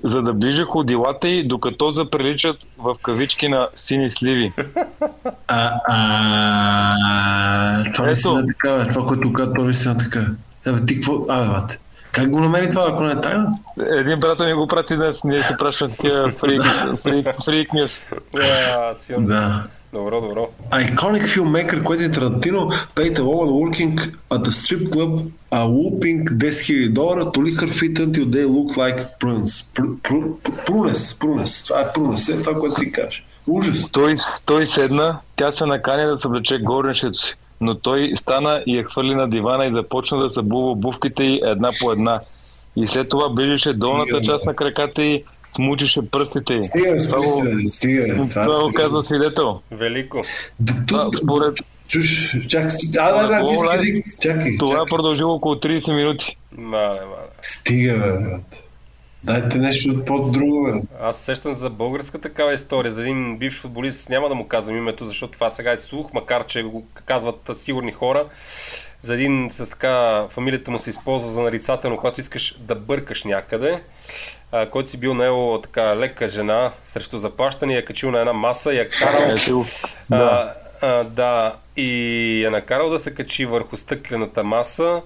За 0.03 0.21
да 0.21 0.33
ближе 0.33 0.63
ходилата 0.63 1.27
й, 1.27 1.43
докато 1.47 1.89
заприличат 1.91 2.57
в 2.77 2.95
кавички 3.03 3.47
на 3.49 3.67
сини 3.75 4.09
сливи. 4.09 4.53
А, 5.49 5.71
а, 5.87 7.83
това 7.83 7.89
Ето. 7.89 8.03
наистина 8.05 8.39
е 8.39 8.43
така, 8.47 8.83
бе. 8.85 8.91
Това, 8.93 9.07
което 9.07 9.33
казва, 9.33 9.53
това 9.53 9.65
наистина 9.65 9.93
е 9.93 9.97
така. 9.97 10.25
Абе, 10.67 10.85
ти 10.85 10.95
какво? 10.95 11.25
Абе, 11.29 11.47
бате. 11.47 11.79
Как 12.11 12.29
го 12.29 12.39
намери 12.39 12.69
това, 12.69 12.85
ако 12.89 13.03
не 13.03 13.11
е 13.11 13.21
тайна? 13.21 13.51
Един 13.91 14.19
приятел 14.19 14.45
ни 14.45 14.53
го 14.53 14.67
прати 14.67 14.95
днес, 14.95 15.23
ние 15.23 15.37
си 15.37 15.53
пращаме 15.59 15.91
такива 15.95 16.29
фрик, 16.29 16.61
фрик, 17.03 17.27
фрик 17.45 17.73
нюс. 17.73 18.01
Да, 18.33 18.93
силно. 18.95 19.27
Да. 19.27 19.63
Добро, 19.93 20.21
добро. 20.21 20.49
Iconic 20.71 21.25
filmmaker 21.33 21.81
Quentin 21.83 22.11
Tarantino 22.11 22.61
paid 22.95 23.17
a 23.19 23.23
woman 23.23 23.49
working 23.61 23.93
at 24.35 24.47
a 24.47 24.51
strip 24.51 24.91
club 24.91 25.31
a 25.51 25.65
whooping 25.65 26.25
10 26.37 26.63
000 26.63 26.89
долара 26.89 27.31
to 27.31 27.41
lick 27.41 27.61
her 27.61 27.69
feet 27.69 27.99
until 27.99 28.25
they 28.25 28.45
look 28.45 28.75
like 28.77 28.99
prunes. 29.19 29.61
Pr- 29.75 29.97
pr- 30.01 30.65
Прунес, 30.65 31.19
прунес. 31.19 31.63
Това 31.63 31.81
е 31.81 31.93
прунес, 31.93 32.29
е 32.29 32.41
това, 32.41 32.59
което 32.59 32.75
ти 32.75 32.91
кажеш. 32.91 33.25
Ужас. 33.47 33.91
Той, 33.91 34.15
той 34.45 34.67
седна, 34.67 35.19
тя 35.35 35.51
се 35.51 35.65
накани 35.65 36.05
да 36.05 36.17
съблече 36.17 36.57
горнището 36.57 37.19
си, 37.21 37.35
но 37.61 37.75
той 37.75 38.13
стана 38.15 38.63
и 38.65 38.77
я 38.77 38.83
хвърли 38.83 39.15
на 39.15 39.29
дивана 39.29 39.65
и 39.65 39.73
започна 39.73 40.17
да 40.17 40.29
събува 40.29 40.71
обувките 40.71 41.23
й 41.23 41.41
една 41.43 41.69
по 41.81 41.91
една. 41.91 42.19
И 42.75 42.87
след 42.87 43.09
това 43.09 43.29
ближеше 43.29 43.73
долната 43.73 44.21
част 44.21 44.45
на 44.45 44.53
краката 44.53 45.03
й, 45.03 45.23
смучеше 45.55 45.99
пръстите. 46.11 46.59
Стига, 46.61 46.99
се, 46.99 47.09
стига. 47.67 48.27
Това 48.29 48.63
го 48.63 48.73
казва 48.73 49.03
свидетел. 49.03 49.59
Велико. 49.71 50.21
Д- 50.59 50.73
Това, 50.87 51.03
Тут, 51.03 51.15
според 51.17 51.57
чуш, 51.87 52.37
чакай, 52.47 52.69
а, 52.99 53.11
да, 53.11 53.27
да, 53.27 53.35
английски 53.35 53.67
е- 53.71 53.75
език, 53.75 54.05
чакай, 54.21 54.57
това 54.57 54.75
е 54.75 54.89
продължило 54.89 55.33
около 55.33 55.55
30 55.55 55.93
минути. 55.93 56.37
Мале, 56.51 56.83
мале. 57.01 57.27
Стига, 57.41 57.93
бе, 57.93 57.99
брат. 57.99 58.66
Дайте 59.27 59.57
нещо 59.57 60.05
по-друго, 60.05 60.63
бе. 60.63 60.81
Аз 61.01 61.17
се 61.17 61.23
сещам 61.23 61.53
за 61.53 61.69
българска 61.69 62.21
такава 62.21 62.53
история, 62.53 62.91
за 62.91 63.01
един 63.01 63.37
бивш 63.37 63.59
футболист, 63.59 64.09
няма 64.09 64.29
да 64.29 64.35
му 64.35 64.47
казвам 64.47 64.77
името, 64.77 65.05
защото 65.05 65.33
това 65.33 65.49
сега 65.49 65.71
е 65.71 65.77
слух, 65.77 66.13
макар 66.13 66.45
че 66.45 66.63
го 66.63 66.85
казват 67.05 67.49
сигурни 67.53 67.91
хора. 67.91 68.25
За 68.99 69.13
един 69.13 69.49
с 69.51 69.69
така, 69.69 70.25
фамилията 70.29 70.71
му 70.71 70.79
се 70.79 70.89
използва 70.89 71.29
за 71.29 71.41
нарицателно, 71.41 71.97
когато 71.97 72.19
искаш 72.19 72.55
да 72.59 72.75
бъркаш 72.75 73.23
някъде, 73.23 73.81
а, 74.51 74.65
който 74.65 74.89
си 74.89 74.97
бил 74.97 75.13
наел 75.13 75.59
така 75.63 75.97
лека 75.97 76.27
жена 76.27 76.71
срещу 76.83 77.17
заплащане, 77.17 77.75
я 77.75 77.85
качил 77.85 78.11
на 78.11 78.19
една 78.19 78.33
маса, 78.33 78.73
я 78.73 78.85
карал, 78.85 79.31
Ето 79.31 79.57
го. 79.57 79.65
да. 80.09 80.53
А, 80.81 80.87
а, 80.87 81.03
да, 81.03 81.55
и 81.77 82.41
я 82.43 82.51
накарал 82.51 82.89
да 82.89 82.99
се 82.99 83.13
качи 83.13 83.45
върху 83.45 83.77
стъклената 83.77 84.43
маса, 84.43 85.01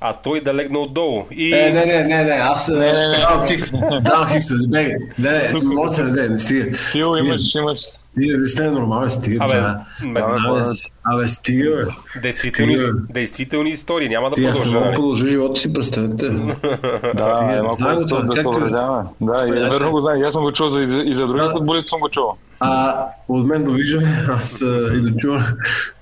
а 0.00 0.12
той 0.12 0.40
да 0.40 0.54
легне 0.54 0.78
отдолу. 0.78 1.24
И... 1.30 1.54
Е, 1.54 1.72
не, 1.72 1.86
не, 1.86 2.04
не, 2.04 2.24
не, 2.24 2.30
аз 2.30 2.68
не, 2.68 2.78
не. 2.78 3.16
давам 3.18 3.46
хикс, 3.46 3.70
давам 4.00 4.26
хикс, 4.28 4.50
не, 4.50 4.82
не, 4.82 4.96
не, 5.18 5.52
не, 5.52 5.60
може 5.74 6.02
да 6.02 6.22
не, 6.22 6.28
не 6.28 6.38
стига. 6.38 6.76
Фил, 6.92 7.14
имаш, 7.18 7.54
имаш. 7.54 7.78
Стига, 8.02 8.38
ви 8.38 8.46
сте 8.46 8.70
нормални, 8.70 9.10
стига. 9.10 9.44
Абе, 9.44 9.60
ме- 10.08 10.20
Абе, 10.20 10.60
Абе, 11.04 11.28
стига, 11.28 11.70
бе. 12.14 12.20
Действителни, 12.20 12.76
Стига, 12.76 12.92
бе. 12.94 13.12
действителни 13.12 13.70
истории, 13.70 14.08
няма 14.08 14.30
да 14.30 14.36
Ти 14.36 14.44
аз 14.44 14.54
не 14.54 14.54
продължа. 14.54 14.74
мога 14.74 14.80
да 14.80 14.86
нали? 14.86 14.94
продължа 14.96 15.26
живота 15.26 15.60
си, 15.60 15.72
представете. 15.72 16.28
Да, 16.28 17.54
е 17.56 17.62
малко 17.62 17.76
това, 18.06 18.22
да 18.22 18.48
уредяваме. 18.48 19.08
Да, 19.20 19.44
и 19.48 19.50
Бе, 19.50 19.60
верно 19.60 19.90
го 19.90 20.00
знам. 20.00 20.22
Аз 20.22 20.34
съм 20.34 20.42
го 20.42 20.52
чул 20.52 20.68
за, 20.68 20.80
и 20.80 21.14
за 21.14 21.26
други 21.26 21.48
футболисти 21.52 21.88
съм 21.88 22.00
го 22.00 22.08
чул. 22.08 22.32
А, 22.60 22.94
от 23.28 23.46
мен 23.46 23.64
довиждане, 23.64 24.24
аз 24.28 24.60
и 24.96 25.00
да 25.00 25.16
чувам. 25.16 25.44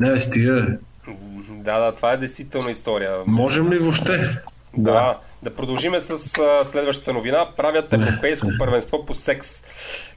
Не, 0.01 0.11
бе, 0.11 0.21
стига, 0.21 0.53
бе. 0.55 0.79
Да, 1.65 1.79
да, 1.79 1.93
това 1.93 2.13
е 2.13 2.17
действителна 2.17 2.71
история. 2.71 3.11
Можем 3.27 3.73
ли 3.73 3.79
въобще? 3.79 4.43
Да. 4.79 5.19
Да 5.43 5.55
продължиме 5.55 6.01
с 6.01 6.39
а, 6.39 6.65
следващата 6.65 7.13
новина. 7.13 7.47
Правят 7.57 7.93
европейско 7.93 8.47
първенство 8.59 9.07
по 9.07 9.15
секс. 9.15 9.63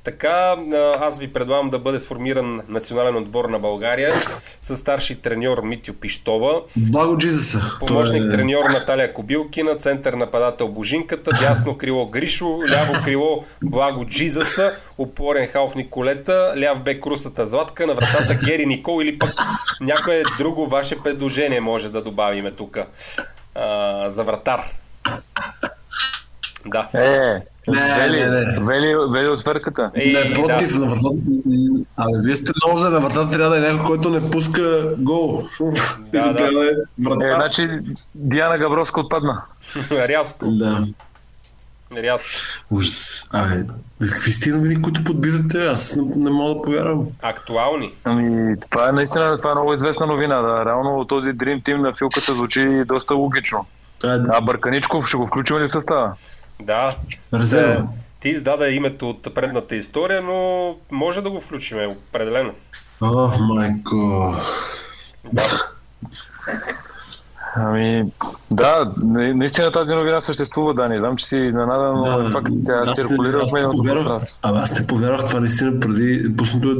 Така, 0.03 0.55
аз 0.99 1.19
ви 1.19 1.33
предлагам 1.33 1.69
да 1.69 1.79
бъде 1.79 1.99
сформиран 1.99 2.61
национален 2.67 3.15
отбор 3.15 3.45
на 3.45 3.59
България 3.59 4.13
с 4.61 4.75
старши 4.75 5.15
треньор 5.15 5.61
Митю 5.63 5.93
Пиштова, 5.93 6.61
Благо 6.75 7.17
Джизаса. 7.17 7.77
помощник 7.79 8.21
Той 8.21 8.29
е- 8.29 8.31
треньор 8.31 8.65
Наталия 8.65 9.13
Кобилкина, 9.13 9.75
център 9.75 10.13
нападател 10.13 10.67
Божинката, 10.67 11.31
дясно 11.41 11.77
крило 11.77 12.05
Гришо, 12.05 12.59
ляво 12.71 12.93
крило 13.05 13.43
Благо 13.63 14.05
Джизаса, 14.05 14.71
опорен 14.97 15.47
халф 15.47 15.75
Николета, 15.75 16.53
ляв 16.57 16.79
бек 16.79 17.05
Русата 17.05 17.45
Златка, 17.45 17.87
на 17.87 17.93
вратата 17.93 18.33
Гери 18.45 18.65
Никол 18.65 19.01
или 19.01 19.19
пък 19.19 19.29
някое 19.81 20.23
друго 20.37 20.67
ваше 20.67 21.03
предложение 21.03 21.59
може 21.59 21.89
да 21.89 22.01
добавиме 22.01 22.51
тук 22.51 22.77
а, 23.57 24.09
за 24.09 24.23
вратар. 24.23 24.59
Да. 26.65 26.87
Е, 26.93 27.41
Не, 27.67 27.95
Вели, 27.97 28.19
не, 28.19 28.29
не. 28.29 28.59
Вели, 28.59 28.95
Вели 29.09 29.27
от 29.27 29.43
ферката. 29.43 29.91
Ей, 29.95 30.13
Не, 30.13 30.33
против, 30.33 30.73
да. 30.73 30.79
на 30.79 30.85
вратата. 30.85 31.09
Абе, 31.97 32.19
вие 32.19 32.35
сте 32.35 32.51
много 32.57 32.77
за 32.77 32.89
на 32.89 32.99
вратата, 32.99 33.31
трябва 33.31 33.49
да 33.49 33.57
е 33.59 33.71
някой, 33.71 33.85
който 33.85 34.09
не 34.09 34.31
пуска 34.31 34.83
гол. 34.97 35.41
да. 35.59 36.21
Да, 36.21 36.35
трябва 36.37 36.59
да 36.59 36.65
е 36.65 36.69
Е, 36.69 36.75
врата. 36.99 37.35
значи 37.35 37.69
Диана 38.15 38.57
Габровска 38.57 38.99
отпадна. 38.99 39.41
Рязко, 39.91 40.45
Да. 40.47 40.85
Рязко. 41.95 42.29
Ужас. 42.71 43.25
Абе, 43.33 43.63
какви 44.01 44.31
сте 44.31 44.49
новини, 44.49 44.81
които 44.81 45.03
подбирате? 45.03 45.57
Аз 45.65 45.95
не, 45.95 46.03
не 46.15 46.31
мога 46.31 46.53
да 46.55 46.61
повярвам. 46.61 47.07
Актуални. 47.21 47.93
Ами, 48.03 48.55
това 48.69 48.89
е 48.89 48.91
наистина 48.91 49.37
това 49.37 49.51
е 49.51 49.55
много 49.55 49.73
известна 49.73 50.05
новина. 50.05 50.41
Да. 50.41 50.65
Реално 50.65 51.05
този 51.05 51.29
Dream 51.29 51.63
Team 51.63 51.81
на 51.81 51.93
филката 51.93 52.33
звучи 52.33 52.83
доста 52.85 53.15
логично. 53.15 53.65
А, 54.03 54.19
А 54.29 54.41
Бърканичков 54.41 55.07
ще 55.07 55.17
го 55.17 55.27
включим 55.27 55.57
ли 55.57 55.67
в 55.67 55.71
състава? 55.71 56.13
Да. 56.61 56.95
резерва. 57.33 57.73
Е, 57.73 57.83
Ти 58.19 58.29
издаде 58.29 58.71
името 58.71 59.09
от 59.09 59.33
предната 59.35 59.75
история, 59.75 60.21
но 60.21 60.75
може 60.91 61.21
да 61.21 61.29
го 61.29 61.41
включим, 61.41 61.77
определено. 61.89 62.51
О, 63.01 63.29
майко. 63.39 64.35
Ами, 67.59 68.11
да, 68.51 68.91
на- 69.03 69.33
наистина 69.33 69.71
тази 69.71 69.95
новина 69.95 70.21
съществува, 70.21 70.73
да, 70.73 70.87
не 70.87 70.99
знам, 70.99 71.17
че 71.17 71.25
си 71.25 71.37
изненадан, 71.37 71.97
но 71.97 72.21
е 72.21 72.31
факт, 72.31 72.47
тя 72.65 72.93
циркулира 72.93 73.37
аз 73.43 73.49
в 73.49 73.53
медийното 73.53 73.83
пространство. 73.83 74.39
Абе, 74.41 74.57
аз 74.57 74.79
не 74.79 74.87
повярвах 74.87 75.25
това 75.25 75.39
наистина 75.39 75.79
преди, 75.79 76.35
пуснато 76.37 76.71
е 76.71 76.75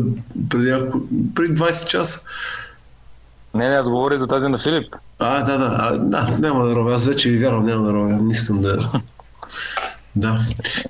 преди, 0.50 0.74
преди 1.36 1.54
20 1.54 1.88
часа. 1.88 2.22
Не, 3.54 3.70
не, 3.70 3.76
аз 3.76 3.90
говоря 3.90 4.20
за 4.20 4.28
тази 4.28 4.48
на 4.48 4.60
Филип. 4.60 4.96
А, 5.20 5.44
да, 5.44 5.58
да, 5.58 5.78
а, 5.80 5.98
да, 5.98 6.38
няма 6.40 6.66
да 6.66 6.76
ровя. 6.76 6.94
Аз 6.94 7.06
вече 7.06 7.30
ви 7.30 7.38
вярвам, 7.38 7.66
няма 7.66 7.88
да 7.88 7.94
ровя. 7.94 8.18
Не 8.22 8.32
искам 8.32 8.62
да... 8.62 8.92
Да. 10.16 10.40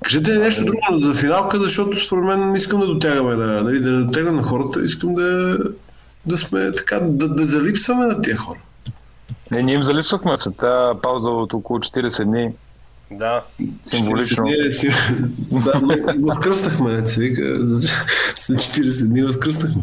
Кажете 0.02 0.38
нещо 0.38 0.64
друго 0.64 0.98
за 0.98 1.14
финалка, 1.14 1.58
защото 1.58 1.98
според 1.98 2.24
мен 2.24 2.50
не 2.50 2.58
искам 2.58 2.80
да 2.80 2.86
дотягаме 2.86 3.36
на, 3.36 3.62
нали, 3.62 3.80
да 3.80 3.92
не 3.92 4.04
дотягам 4.04 4.36
на 4.36 4.42
хората, 4.42 4.84
искам 4.84 5.14
да, 5.14 5.58
да 6.26 6.36
сме 6.38 6.72
така, 6.72 7.00
да, 7.02 7.28
да 7.28 7.46
залипсваме 7.46 8.06
на 8.06 8.22
тия 8.22 8.36
хора. 8.36 8.58
Не, 9.50 9.62
ние 9.62 9.74
им 9.74 9.84
залипсвахме 9.84 10.36
след 10.36 10.56
тази 10.56 11.00
пауза 11.02 11.30
от 11.30 11.52
около 11.52 11.78
40 11.78 12.24
дни. 12.24 12.50
Да. 13.10 13.42
Символично. 13.84 14.44
40 14.44 14.64
дни, 14.64 14.72
си, 14.72 14.88
да, 15.50 15.80
но 15.80 16.26
възкръснахме, 16.26 16.92
не 16.92 17.06
се 17.06 17.20
вика. 17.20 17.42
След 18.36 18.58
40 18.58 19.08
дни 19.08 19.22
възкръснахме. 19.22 19.82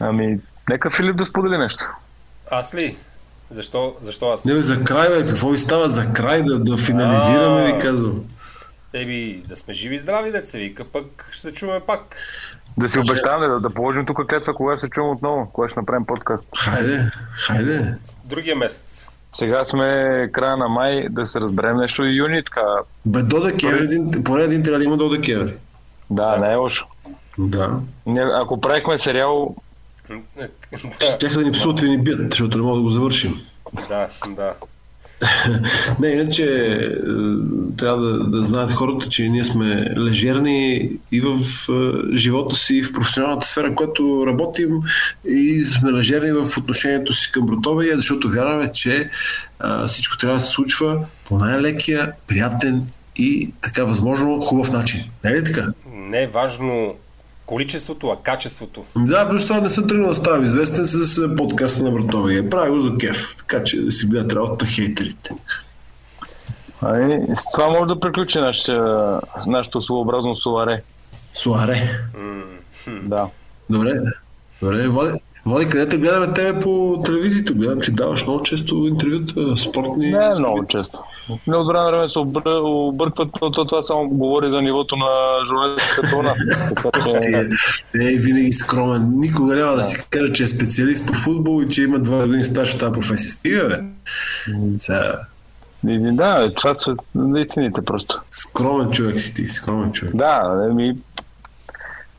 Ами, 0.00 0.40
нека 0.70 0.90
Филип 0.90 1.16
да 1.16 1.24
сподели 1.24 1.58
нещо. 1.58 1.84
Аз 2.50 2.74
ли? 2.74 2.96
Защо, 3.50 3.96
защо 4.00 4.30
аз? 4.30 4.44
Не 4.44 4.54
бе, 4.54 4.62
за 4.62 4.84
край, 4.84 5.08
бе, 5.08 5.28
какво 5.28 5.48
ви 5.48 5.58
става 5.58 5.88
за 5.88 6.12
край, 6.12 6.42
да, 6.42 6.58
да 6.58 6.76
финализираме, 6.76 7.72
ви 7.72 7.78
казвам. 7.78 8.24
Еби, 8.92 9.42
да 9.48 9.56
сме 9.56 9.74
живи 9.74 9.94
и 9.94 9.98
здрави, 9.98 10.32
деца 10.32 10.58
вика, 10.58 10.84
пък 10.84 11.28
ще 11.32 11.40
се 11.40 11.52
чуваме 11.52 11.80
пак. 11.80 12.16
Да 12.76 12.88
си 12.88 12.98
обещаваме 12.98 13.46
да, 13.46 13.60
да 13.60 13.70
положим 13.70 14.06
тук 14.06 14.26
клетва, 14.26 14.54
кога 14.54 14.76
ще 14.76 14.80
се 14.80 14.90
чувам 14.90 15.10
отново, 15.10 15.50
кога 15.52 15.68
ще 15.68 15.80
направим 15.80 16.06
подкаст. 16.06 16.46
Хайде, 16.58 17.10
хайде. 17.32 17.94
Другия 18.24 18.56
месец. 18.56 19.08
Сега 19.38 19.64
сме 19.64 19.84
края 20.32 20.56
на 20.56 20.68
май, 20.68 21.08
да 21.10 21.26
се 21.26 21.40
разберем 21.40 21.76
нещо 21.76 22.04
и 22.04 22.16
юни, 22.16 22.44
така. 22.44 22.60
Бе, 23.06 23.22
до 23.22 23.40
декември, 23.40 23.84
един, 23.84 24.24
поне 24.24 24.42
един 24.44 24.62
трябва 24.62 24.78
да 24.78 24.84
има 24.84 24.96
до 24.96 25.08
декември. 25.08 25.54
Да, 26.10 26.36
не 26.36 26.52
е 26.52 26.54
лошо. 26.54 26.86
Да. 27.38 27.80
Ние, 28.06 28.28
ако 28.34 28.60
правихме 28.60 28.98
сериал, 28.98 29.56
Щяха 31.16 31.38
да 31.38 31.44
ни 31.44 31.52
псуват 31.52 31.78
и 31.78 31.82
да 31.82 31.88
ни 31.88 31.98
бият, 31.98 32.30
защото 32.30 32.58
не 32.58 32.64
мога 32.64 32.76
да 32.76 32.82
го 32.82 32.90
завършим. 32.90 33.34
да, 33.88 34.08
да. 34.28 34.54
Не, 36.00 36.08
иначе 36.08 36.44
е, 36.44 36.78
трябва 37.76 38.02
да, 38.02 38.30
да 38.30 38.44
знаят 38.44 38.72
хората, 38.72 39.08
че 39.08 39.28
ние 39.28 39.44
сме 39.44 39.94
лежерни 39.96 40.90
и 41.12 41.20
в 41.20 41.38
е, 41.68 42.16
живота 42.16 42.56
си, 42.56 42.74
и 42.74 42.82
в 42.82 42.92
професионалната 42.92 43.46
сфера, 43.46 43.70
в 43.70 43.74
която 43.74 44.24
работим 44.26 44.70
и 45.28 45.64
сме 45.64 45.92
лежерни 45.92 46.32
в 46.32 46.58
отношението 46.58 47.12
си 47.12 47.32
към 47.32 47.46
братовия, 47.46 47.96
защото 47.96 48.28
вярваме, 48.28 48.72
че 48.72 49.10
а, 49.58 49.86
всичко 49.86 50.18
трябва 50.18 50.36
да 50.36 50.44
се 50.44 50.50
случва 50.50 50.98
по 51.28 51.38
най-лекия, 51.38 52.12
приятен 52.26 52.86
и 53.16 53.52
така 53.60 53.84
възможно 53.84 54.40
хубав 54.40 54.72
начин. 54.72 55.00
Не 55.24 55.30
е 55.30 55.34
ли 55.34 55.44
така? 55.44 55.72
Не 55.92 56.22
е 56.22 56.26
важно 56.26 56.94
количеството, 57.48 58.08
а 58.08 58.22
качеството. 58.22 58.84
Да, 58.96 59.28
плюс 59.28 59.44
това 59.44 59.60
не 59.60 59.70
съм 59.70 59.88
тръгнал 59.88 60.08
да 60.08 60.14
ставам 60.14 60.44
известен 60.44 60.86
с 60.86 61.36
подкаста 61.36 61.84
на 61.84 61.90
братовия. 61.90 62.50
Правя 62.50 62.70
го 62.70 62.78
за 62.78 62.96
кеф, 63.00 63.34
така 63.38 63.64
че 63.64 63.80
да 63.80 63.90
си 63.90 64.06
гледат 64.06 64.32
работата 64.32 64.66
хейтерите. 64.66 65.30
ами, 66.80 67.26
с 67.36 67.52
това 67.52 67.68
може 67.68 67.86
да 67.88 68.00
приключи 68.00 68.38
нашето, 68.38 68.72
нашето 69.46 69.82
своеобразно 69.82 70.36
суваре. 70.36 70.82
Суаре. 71.34 71.90
Да. 73.02 73.28
Добре. 73.70 73.92
Добре, 74.62 74.88
Влади, 74.88 75.18
Влади, 75.48 75.68
къде 75.68 75.88
те 75.88 75.98
гледаме 75.98 76.32
тебе 76.32 76.60
по 76.60 77.02
телевизията? 77.04 77.52
Гледам, 77.52 77.80
че 77.80 77.92
даваш 77.92 78.26
много 78.26 78.42
често 78.42 78.74
интервюта, 78.74 79.56
спортни. 79.56 80.10
Не 80.10 80.32
много 80.38 80.66
често. 80.66 80.98
Не 81.46 81.56
от 81.56 81.66
време 81.66 81.90
време 81.90 82.08
се 82.08 82.18
обр- 82.18 82.60
объркват, 82.88 83.28
но 83.42 83.50
то- 83.50 83.64
това 83.64 83.84
само 83.84 84.08
говори 84.08 84.50
за 84.50 84.62
нивото 84.62 84.96
на 84.96 85.06
журналистиката 85.48 86.16
у 86.16 86.22
нас. 86.22 86.38
Ти 87.92 88.14
е, 88.14 88.16
винаги 88.16 88.52
скромен. 88.52 89.12
Никога 89.16 89.56
няма 89.56 89.72
да 89.76 89.82
си 89.82 90.06
каже, 90.10 90.32
че 90.32 90.42
е 90.42 90.46
специалист 90.46 91.06
по 91.06 91.12
футбол 91.14 91.62
и 91.62 91.68
че 91.68 91.82
има 91.82 91.98
два 91.98 92.18
години 92.18 92.44
стаж 92.44 92.74
в 92.74 92.78
тази 92.78 92.92
професия. 92.92 93.30
Стига, 93.30 93.68
бе. 93.68 93.80
Да, 96.12 96.54
това 96.54 96.74
са 96.74 96.94
истините 97.40 97.80
просто. 97.84 98.20
скромен 98.30 98.90
човек 98.90 99.20
си 99.20 99.34
ти, 99.34 99.44
скромен 99.44 99.92
човек. 99.92 100.16
Да, 100.16 100.66
еми, 100.70 100.96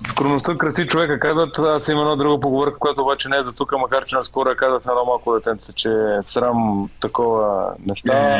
скромността 0.07 0.57
краси 0.57 0.87
човека, 0.87 1.19
казват. 1.19 1.59
Аз 1.59 1.87
имам 1.87 2.03
една 2.03 2.15
друга 2.15 2.39
поговорка, 2.39 2.79
която 2.79 3.01
обаче 3.01 3.29
не 3.29 3.37
е 3.37 3.43
за 3.43 3.53
тук, 3.53 3.71
макар 3.79 4.05
че 4.05 4.15
наскоро 4.15 4.49
я 4.49 4.55
казах 4.55 4.85
на 4.85 4.91
едно 4.91 5.05
малко 5.05 5.33
детенце, 5.33 5.73
че 5.73 5.89
е 5.89 6.23
срам 6.23 6.89
такова 7.01 7.73
неща. 7.85 8.39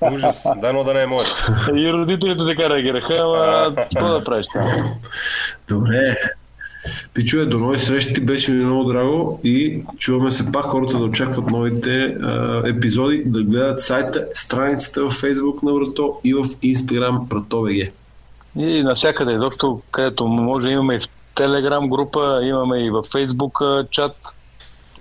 Ужас. 0.12 0.46
Дано 0.56 0.84
да 0.84 0.94
не 0.94 1.02
е 1.02 1.06
моето. 1.06 1.36
И 1.74 1.92
родителите 1.92 2.56
така 2.56 2.70
реагираха, 2.70 3.14
ама 3.14 3.74
какво 3.76 4.08
да 4.08 4.24
правиш 4.24 4.46
сега? 4.52 4.64
Добре. 5.68 6.16
Пичове, 7.14 7.44
до 7.44 7.58
нови 7.58 7.78
срещи, 7.78 8.20
беше 8.20 8.52
ми 8.52 8.64
много 8.64 8.84
драго 8.84 9.40
и 9.44 9.82
чуваме 9.98 10.30
се 10.30 10.52
пак 10.52 10.64
хората 10.64 10.98
да 10.98 11.04
очакват 11.04 11.46
новите 11.46 12.16
а, 12.22 12.62
епизоди, 12.68 13.22
да 13.26 13.42
гледат 13.42 13.80
сайта, 13.80 14.26
страницата 14.32 15.10
в 15.10 15.12
Facebook 15.12 15.62
на 15.62 15.72
Врато 15.72 16.20
и 16.24 16.34
в 16.34 16.44
Instagram 16.44 17.30
Врато.бг. 17.30 17.92
И 18.56 18.82
навсякъде, 18.82 19.32
изобщо, 19.32 19.82
където 19.90 20.26
може, 20.26 20.68
имаме 20.68 20.94
и 20.94 21.00
в 21.00 21.08
Телеграм 21.34 21.88
група, 21.88 22.40
имаме 22.42 22.78
и 22.78 22.90
в 22.90 23.02
Фейсбук 23.12 23.60
чат. 23.90 24.16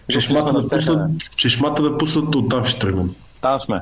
Чешмата 0.10 0.54
да, 0.54 0.70
пуснат, 0.70 1.12
чешмата 1.36 1.84
да 1.84 1.98
пуснат, 1.98 2.36
оттам 2.36 2.66
ще 2.66 2.80
тръгнем. 2.80 3.16
Там 3.42 3.60
сме. 3.60 3.82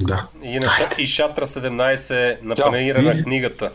Да. 0.00 0.26
И, 0.42 0.58
на, 0.58 0.68
и 0.98 1.06
Шатра 1.06 1.46
17 1.46 2.42
на 2.42 2.54
панаира 2.54 3.02
на 3.02 3.22
книгата. 3.22 3.70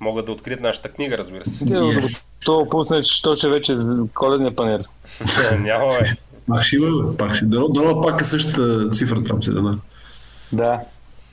Могат 0.00 0.26
да 0.26 0.32
открият 0.32 0.60
нашата 0.60 0.88
книга, 0.88 1.18
разбира 1.18 1.44
се. 1.44 1.64
Yes. 1.64 2.24
То 2.44 2.68
пуснеш, 2.70 3.20
то 3.20 3.36
ще 3.36 3.48
вече 3.48 3.72
е 3.72 3.76
коледния 4.14 4.56
панер. 4.56 4.84
Няма, 5.58 5.88
бе. 5.88 6.10
Пак 6.48 6.62
ще 6.62 6.76
има, 6.76 7.16
пак 7.16 7.34
ще. 7.34 7.44
Дано, 7.44 7.68
дано 7.68 8.00
пак 8.00 8.20
е 8.20 8.24
същата 8.24 8.90
цифра 8.90 9.24
там, 9.24 9.42
седена. 9.42 9.78
Да. 10.52 10.80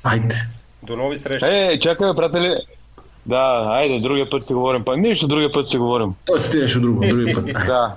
Айде. 0.04 0.36
До 0.84 0.96
нови 0.96 1.18
срещи. 1.18 1.48
Е, 1.50 1.80
чакай, 1.80 2.14
приятели. 2.16 2.56
Да, 3.26 3.66
айде, 3.70 4.00
другия 4.00 4.30
път 4.30 4.44
ще 4.44 4.54
говорим. 4.54 4.84
Пак 4.84 4.98
нищо, 4.98 5.28
другия 5.28 5.52
път 5.52 5.68
ще 5.68 5.78
говорим. 5.78 6.14
Той 6.26 6.40
се 6.40 6.80
друго, 6.80 7.02
другия 7.10 7.36
път. 7.36 7.46
Да. 7.46 7.96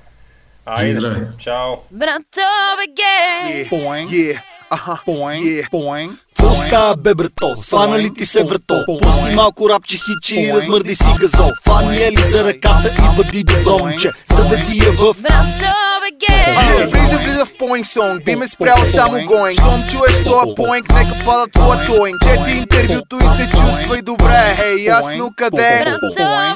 Айде. 0.67 0.99
здравей. 0.99 1.23
Чао. 1.39 1.77
Братове 1.91 2.87
гей. 2.97 3.69
Boing, 3.71 4.09
Yeah, 4.09 4.39
аха, 4.71 5.01
boing, 5.07 5.41
yeah. 5.41 5.71
boing. 5.71 6.11
Какво 6.37 6.55
става, 6.55 6.97
бе, 6.97 7.15
брато? 7.15 7.57
Свана 7.57 7.99
ли 7.99 8.15
ти 8.15 8.27
се 8.27 8.45
врато? 8.45 8.85
Пусти 8.87 9.35
малко 9.35 9.69
рапче 9.69 9.97
хичи 9.97 10.41
и 10.41 10.53
размърди 10.53 10.95
си 10.95 11.09
газол. 11.21 11.51
Фани 11.65 12.03
е 12.03 12.13
ли 12.13 12.23
за 12.23 12.45
ръката 12.45 12.89
и 12.89 13.17
бъди 13.17 13.45
до 13.45 13.65
домче? 13.65 14.11
Заведи 14.33 14.79
я 14.79 14.93
в 14.93 15.15
Братове. 15.23 15.83
Yeah, 16.31 16.91
влиза, 16.91 17.19
влиза 17.19 17.45
в 17.45 17.59
поинг 17.59 17.87
сонг, 17.87 18.25
би 18.25 18.37
ме 18.37 18.49
спрял 18.49 18.77
само 18.95 19.13
гоинг 19.27 19.53
Щом 19.53 19.83
чуеш 19.91 20.25
тоя 20.25 20.55
поинг, 20.55 20.89
нека 20.89 21.25
пада 21.25 21.47
твоя 21.53 21.87
тоинг 21.87 22.17
Чети 22.23 22.59
интервюто 22.59 23.17
и 23.17 23.29
се 23.37 23.51
чувствай 23.51 24.03
добре 24.03 24.57
Хей, 24.57 24.85
ясно 24.85 25.31
къде 25.37 25.85
Братове. 25.85 26.55